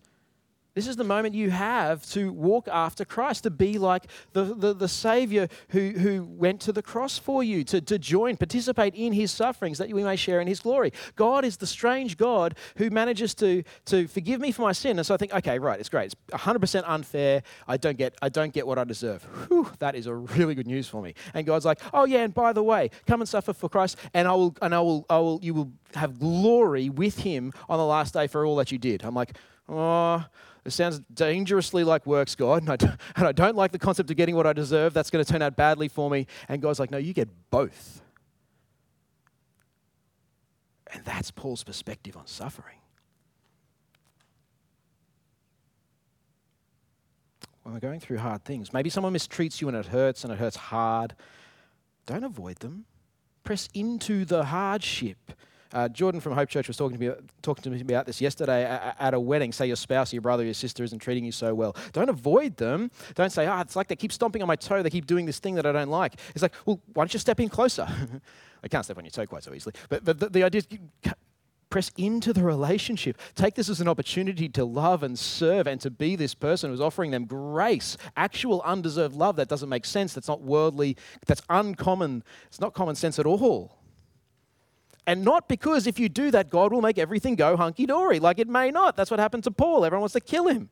This 0.76 0.88
is 0.90 0.98
the 0.98 1.06
moment 1.06 1.36
you 1.36 1.52
have 1.52 2.06
to 2.08 2.34
walk 2.34 2.68
after 2.68 3.06
Christ, 3.06 3.44
to 3.44 3.50
be 3.50 3.78
like 3.78 4.08
the, 4.34 4.44
the, 4.44 4.74
the, 4.74 4.90
Savior 4.90 5.48
who, 5.70 5.92
who 5.92 6.26
went 6.26 6.60
to 6.62 6.74
the 6.74 6.82
cross 6.82 7.18
for 7.18 7.42
you, 7.46 7.64
to, 7.64 7.80
to 7.80 7.98
join, 7.98 8.36
participate 8.36 8.94
in 8.94 9.14
his 9.14 9.32
sufferings 9.32 9.78
that 9.78 9.90
we 9.90 10.04
may 10.04 10.18
share 10.18 10.42
in 10.42 10.48
his 10.48 10.60
glory. 10.60 10.92
God 11.16 11.46
is 11.46 11.56
the 11.56 11.66
strange 11.66 12.18
God 12.18 12.56
who 12.76 12.90
manages 12.90 13.34
to, 13.36 13.64
to 13.86 14.06
forgive 14.10 14.42
me 14.42 14.52
for 14.52 14.64
my 14.64 14.74
sin. 14.74 15.00
And 15.00 15.06
so 15.06 15.14
I 15.14 15.18
think, 15.18 15.34
okay, 15.34 15.60
right, 15.60 15.80
it's 15.80 15.88
great. 15.88 16.08
It's 16.08 16.16
100% 16.32 16.84
unfair. 16.86 17.42
I 17.70 17.78
don't 17.78 17.98
get, 17.98 18.14
I 18.22 18.28
don't 18.28 18.54
get 18.54 18.68
what 18.68 18.78
I 18.78 18.84
deserve. 18.84 19.24
Whew, 19.48 19.72
that 19.80 19.96
is 19.96 20.08
a 20.08 20.14
really 20.14 20.56
good 20.56 20.68
news 20.68 20.90
for 20.90 21.02
me. 21.02 21.14
And 21.34 21.48
God's 21.48 21.64
like, 21.64 21.80
oh 21.94 22.04
yeah, 22.04 22.24
and 22.24 22.34
by 22.34 22.52
the 22.52 22.64
way, 22.64 22.92
come 23.08 23.22
and 23.22 23.30
suffer 23.30 23.54
for 23.54 23.70
Christ, 23.70 23.98
and 24.14 24.28
I 24.28 24.34
will, 24.34 24.54
and 24.62 24.76
I 24.76 24.82
will, 24.82 25.06
I 25.10 25.20
will, 25.20 25.40
you 25.42 25.54
will 25.54 25.72
have 25.94 26.20
glory 26.20 26.90
with 26.90 27.20
him 27.20 27.54
on 27.70 27.78
the 27.78 27.86
last 27.86 28.14
day 28.14 28.28
for 28.28 28.46
all 28.46 28.58
that 28.58 28.74
you 28.74 28.78
did. 28.78 29.06
I'm 29.06 29.16
like, 29.16 29.38
oh, 29.70 30.26
it 30.66 30.72
sounds 30.72 31.00
dangerously 31.14 31.84
like 31.84 32.08
works, 32.08 32.36
God, 32.36 32.64
and 32.64 32.72
I, 32.72 32.76
don't, 32.76 33.00
and 33.16 33.28
I 33.28 33.32
don't 33.32 33.56
like 33.56 33.72
the 33.72 33.80
concept 33.80 34.10
of 34.10 34.18
getting 34.18 34.36
what 34.36 34.48
I 34.48 34.54
deserve. 34.54 34.94
That's 34.94 35.10
going 35.10 35.24
to 35.24 35.32
turn 35.32 35.42
out 35.42 35.56
badly 35.56 35.88
for 35.88 36.10
me. 36.10 36.28
And 36.50 36.62
God's 36.62 36.80
like, 36.80 36.92
no, 36.92 36.98
you 36.98 37.14
get 37.14 37.30
both. 37.52 38.02
And 40.92 41.04
that's 41.06 41.30
Paul's 41.30 41.64
perspective 41.64 42.18
on 42.18 42.26
suffering. 42.26 42.78
When 47.64 47.74
we're 47.74 47.80
going 47.80 48.00
through 48.00 48.20
hard 48.20 48.44
things, 48.46 48.74
maybe 48.74 48.90
someone 48.90 49.14
mistreats 49.14 49.60
you 49.60 49.68
and 49.68 49.76
it 49.76 49.88
hurts 49.88 50.24
and 50.24 50.32
it 50.32 50.38
hurts 50.38 50.56
hard. 50.56 51.16
Don't 52.06 52.24
avoid 52.24 52.58
them. 52.58 52.86
Press 53.44 53.70
into 53.74 54.24
the 54.24 54.46
hardship 54.46 55.34
uh, 55.74 55.90
Jordan 55.90 56.22
from 56.22 56.34
Hope 56.34 56.50
Church 56.50 56.68
was 56.68 56.78
talking 56.78 56.98
to, 56.98 57.10
me, 57.10 57.16
talking 57.42 57.64
to 57.64 57.70
me 57.70 57.82
about 57.82 58.06
this 58.06 58.22
yesterday 58.22 58.66
at 59.00 59.14
a 59.14 59.20
wedding. 59.20 59.52
Say 59.52 59.68
your 59.68 59.76
spouse, 59.76 60.14
or 60.14 60.16
your 60.16 60.22
brother, 60.22 60.44
or 60.44 60.46
your 60.46 60.54
sister 60.54 60.84
isn't 60.84 61.00
treating 61.00 61.26
you 61.26 61.32
so 61.32 61.54
well. 61.54 61.76
Don't 61.94 62.10
avoid 62.10 62.58
them. 62.58 62.92
Don't 63.16 63.32
say, 63.32 63.46
ah, 63.46 63.58
oh, 63.58 63.62
it's 63.62 63.76
like 63.76 63.88
they 63.88 63.96
keep 63.96 64.12
stomping 64.12 64.42
on 64.42 64.48
my 64.48 64.56
toe. 64.56 64.84
They 64.84 64.90
keep 64.90 65.06
doing 65.06 65.26
this 65.26 65.40
thing 65.40 65.56
that 65.56 65.66
I 65.66 65.72
don't 65.72 65.90
like. 65.90 66.20
It's 66.34 66.42
like, 66.42 66.54
well, 66.66 66.80
why 66.94 67.04
don't 67.04 67.14
you 67.14 67.20
step 67.20 67.40
in 67.40 67.50
closer? 67.50 67.88
I 68.64 68.68
can't 68.68 68.84
step 68.84 68.98
on 68.98 69.06
your 69.06 69.12
toe 69.12 69.26
quite 69.26 69.44
so 69.44 69.54
easily. 69.54 69.76
But, 69.90 70.04
but 70.04 70.20
the, 70.20 70.30
the 70.30 70.44
idea 70.44 70.60
is 70.60 71.14
press 71.70 71.92
into 71.98 72.32
the 72.32 72.42
relationship. 72.42 73.20
Take 73.36 73.56
this 73.56 73.68
as 73.68 73.82
an 73.82 73.88
opportunity 73.90 74.48
to 74.50 74.64
love 74.64 75.04
and 75.04 75.20
serve 75.20 75.68
and 75.68 75.82
to 75.82 75.92
be 75.92 76.16
this 76.16 76.34
person 76.34 76.70
who's 76.70 76.80
offering 76.80 77.12
them 77.12 77.26
grace, 77.26 77.98
actual 78.16 78.62
undeserved 78.62 79.14
love 79.14 79.36
that 79.36 79.50
doesn't 79.50 79.68
make 79.68 79.84
sense, 79.84 80.14
that's 80.14 80.30
not 80.30 80.42
worldly, 80.42 80.96
that's 81.26 81.42
uncommon, 81.50 82.24
it's 82.48 82.62
not 82.62 82.74
common 82.74 82.96
sense 82.96 83.20
at 83.20 83.26
all. 83.26 83.78
And 85.08 85.24
not 85.24 85.48
because 85.48 85.86
if 85.86 86.00
you 86.00 86.10
do 86.10 86.32
that, 86.32 86.50
God 86.50 86.74
will 86.74 86.82
make 86.82 86.98
everything 86.98 87.36
go 87.36 87.56
hunky 87.56 87.86
dory. 87.86 88.20
Like 88.20 88.40
it 88.40 88.48
may 88.48 88.72
not. 88.72 88.96
That's 88.96 89.12
what 89.12 89.20
happened 89.20 89.44
to 89.44 89.52
Paul. 89.52 89.86
Everyone 89.86 90.02
wants 90.02 90.14
to 90.14 90.20
kill 90.20 90.48
him. 90.48 90.70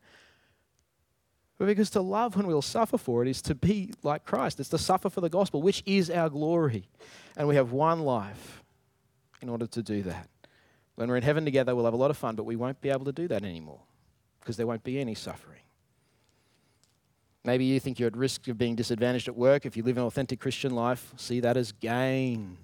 But 1.56 1.66
because 1.66 1.90
to 1.90 2.00
love 2.00 2.36
when 2.36 2.46
we'll 2.46 2.62
suffer 2.62 2.98
for 2.98 3.22
it 3.22 3.28
is 3.28 3.40
to 3.42 3.54
be 3.54 3.92
like 4.02 4.24
Christ. 4.24 4.58
It's 4.58 4.68
to 4.70 4.78
suffer 4.78 5.08
for 5.08 5.20
the 5.20 5.28
gospel, 5.28 5.62
which 5.62 5.82
is 5.86 6.10
our 6.10 6.28
glory. 6.28 6.88
And 7.36 7.46
we 7.46 7.54
have 7.54 7.70
one 7.70 8.00
life 8.00 8.62
in 9.40 9.48
order 9.48 9.66
to 9.68 9.82
do 9.82 10.02
that. 10.02 10.28
When 10.96 11.08
we're 11.08 11.16
in 11.16 11.22
heaven 11.22 11.44
together, 11.44 11.74
we'll 11.74 11.84
have 11.84 11.94
a 11.94 11.98
lot 11.98 12.10
of 12.10 12.16
fun, 12.16 12.34
but 12.34 12.44
we 12.44 12.56
won't 12.56 12.80
be 12.80 12.90
able 12.90 13.04
to 13.04 13.12
do 13.12 13.28
that 13.28 13.44
anymore 13.44 13.80
because 14.40 14.56
there 14.56 14.66
won't 14.66 14.84
be 14.84 14.98
any 14.98 15.14
suffering. 15.14 15.60
Maybe 17.44 17.64
you 17.64 17.78
think 17.78 17.98
you're 17.98 18.08
at 18.08 18.16
risk 18.16 18.48
of 18.48 18.56
being 18.56 18.74
disadvantaged 18.74 19.28
at 19.28 19.36
work 19.36 19.66
if 19.66 19.76
you 19.76 19.82
live 19.82 19.98
an 19.98 20.04
authentic 20.04 20.40
Christian 20.40 20.74
life. 20.74 21.12
See 21.16 21.40
that 21.40 21.56
as 21.56 21.72
gain. 21.72 22.56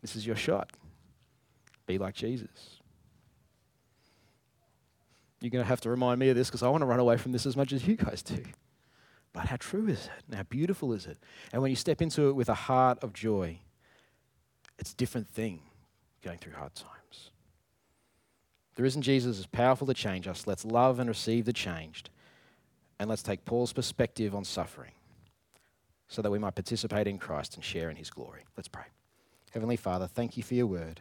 This 0.00 0.16
is 0.16 0.26
your 0.26 0.36
shot. 0.36 0.70
Be 1.86 1.98
like 1.98 2.14
Jesus. 2.14 2.80
You're 5.40 5.50
going 5.50 5.64
to 5.64 5.68
have 5.68 5.80
to 5.82 5.90
remind 5.90 6.18
me 6.18 6.28
of 6.30 6.36
this 6.36 6.48
because 6.48 6.62
I 6.62 6.68
want 6.68 6.82
to 6.82 6.86
run 6.86 7.00
away 7.00 7.16
from 7.16 7.32
this 7.32 7.46
as 7.46 7.56
much 7.56 7.72
as 7.72 7.86
you 7.86 7.96
guys 7.96 8.22
do. 8.22 8.42
But 9.32 9.46
how 9.46 9.56
true 9.56 9.86
is 9.86 10.06
it? 10.06 10.24
And 10.26 10.34
how 10.34 10.42
beautiful 10.44 10.92
is 10.92 11.06
it? 11.06 11.18
And 11.52 11.62
when 11.62 11.70
you 11.70 11.76
step 11.76 12.02
into 12.02 12.28
it 12.28 12.32
with 12.32 12.48
a 12.48 12.54
heart 12.54 12.98
of 13.02 13.12
joy, 13.12 13.60
it's 14.78 14.92
a 14.92 14.96
different 14.96 15.28
thing 15.28 15.60
going 16.22 16.38
through 16.38 16.54
hard 16.54 16.74
times. 16.74 17.30
The 18.74 18.82
risen 18.82 19.02
Jesus 19.02 19.38
is 19.38 19.46
powerful 19.46 19.86
to 19.86 19.94
change 19.94 20.26
us. 20.28 20.46
Let's 20.46 20.64
love 20.64 20.98
and 20.98 21.08
receive 21.08 21.44
the 21.44 21.52
changed 21.52 22.10
And 23.00 23.08
let's 23.08 23.22
take 23.22 23.44
Paul's 23.44 23.72
perspective 23.72 24.34
on 24.34 24.44
suffering 24.44 24.92
so 26.08 26.22
that 26.22 26.30
we 26.30 26.38
might 26.38 26.54
participate 26.54 27.06
in 27.06 27.18
Christ 27.18 27.54
and 27.54 27.64
share 27.64 27.90
in 27.90 27.96
his 27.96 28.10
glory. 28.10 28.44
Let's 28.56 28.68
pray. 28.68 28.84
Heavenly 29.52 29.76
Father, 29.76 30.06
thank 30.06 30.36
you 30.36 30.42
for 30.42 30.54
your 30.54 30.66
word. 30.66 31.00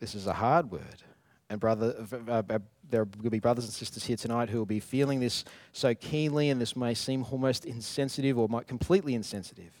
This 0.00 0.14
is 0.14 0.26
a 0.26 0.32
hard 0.32 0.70
word. 0.70 1.02
And 1.50 1.60
brother, 1.60 1.94
uh, 2.28 2.42
uh, 2.48 2.58
there 2.88 3.06
will 3.22 3.30
be 3.30 3.38
brothers 3.38 3.64
and 3.64 3.72
sisters 3.72 4.04
here 4.04 4.16
tonight 4.16 4.50
who 4.50 4.58
will 4.58 4.66
be 4.66 4.80
feeling 4.80 5.20
this 5.20 5.44
so 5.72 5.94
keenly, 5.94 6.50
and 6.50 6.60
this 6.60 6.74
may 6.74 6.94
seem 6.94 7.24
almost 7.30 7.64
insensitive 7.64 8.38
or 8.38 8.48
might 8.48 8.66
completely 8.66 9.14
insensitive. 9.14 9.72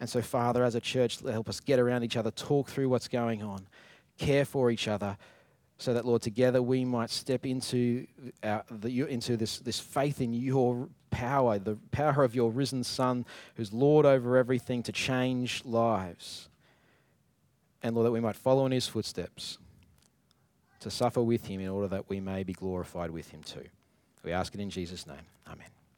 And 0.00 0.08
so, 0.08 0.22
Father, 0.22 0.64
as 0.64 0.74
a 0.74 0.80
church, 0.80 1.20
help 1.20 1.48
us 1.48 1.60
get 1.60 1.78
around 1.78 2.04
each 2.04 2.16
other, 2.16 2.30
talk 2.30 2.68
through 2.68 2.88
what's 2.88 3.08
going 3.08 3.42
on, 3.42 3.66
care 4.18 4.44
for 4.44 4.70
each 4.70 4.88
other, 4.88 5.16
so 5.78 5.94
that, 5.94 6.04
Lord, 6.04 6.22
together 6.22 6.62
we 6.62 6.84
might 6.84 7.10
step 7.10 7.44
into, 7.44 8.06
our, 8.42 8.64
the, 8.70 9.02
into 9.08 9.36
this, 9.36 9.58
this 9.58 9.80
faith 9.80 10.20
in 10.20 10.32
your 10.32 10.88
power, 11.10 11.58
the 11.58 11.76
power 11.90 12.22
of 12.22 12.34
your 12.34 12.50
risen 12.50 12.84
Son, 12.84 13.26
who's 13.56 13.72
Lord 13.72 14.06
over 14.06 14.36
everything, 14.36 14.82
to 14.84 14.92
change 14.92 15.64
lives. 15.64 16.48
And, 17.82 17.94
Lord, 17.94 18.06
that 18.06 18.12
we 18.12 18.20
might 18.20 18.36
follow 18.36 18.64
in 18.66 18.72
his 18.72 18.86
footsteps, 18.86 19.58
to 20.80 20.90
suffer 20.90 21.22
with 21.22 21.46
him 21.46 21.60
in 21.60 21.68
order 21.68 21.88
that 21.88 22.08
we 22.08 22.20
may 22.20 22.42
be 22.42 22.52
glorified 22.52 23.10
with 23.10 23.30
him 23.30 23.42
too. 23.42 23.64
We 24.24 24.32
ask 24.32 24.54
it 24.54 24.60
in 24.60 24.70
Jesus' 24.70 25.06
name. 25.06 25.26
Amen. 25.46 25.71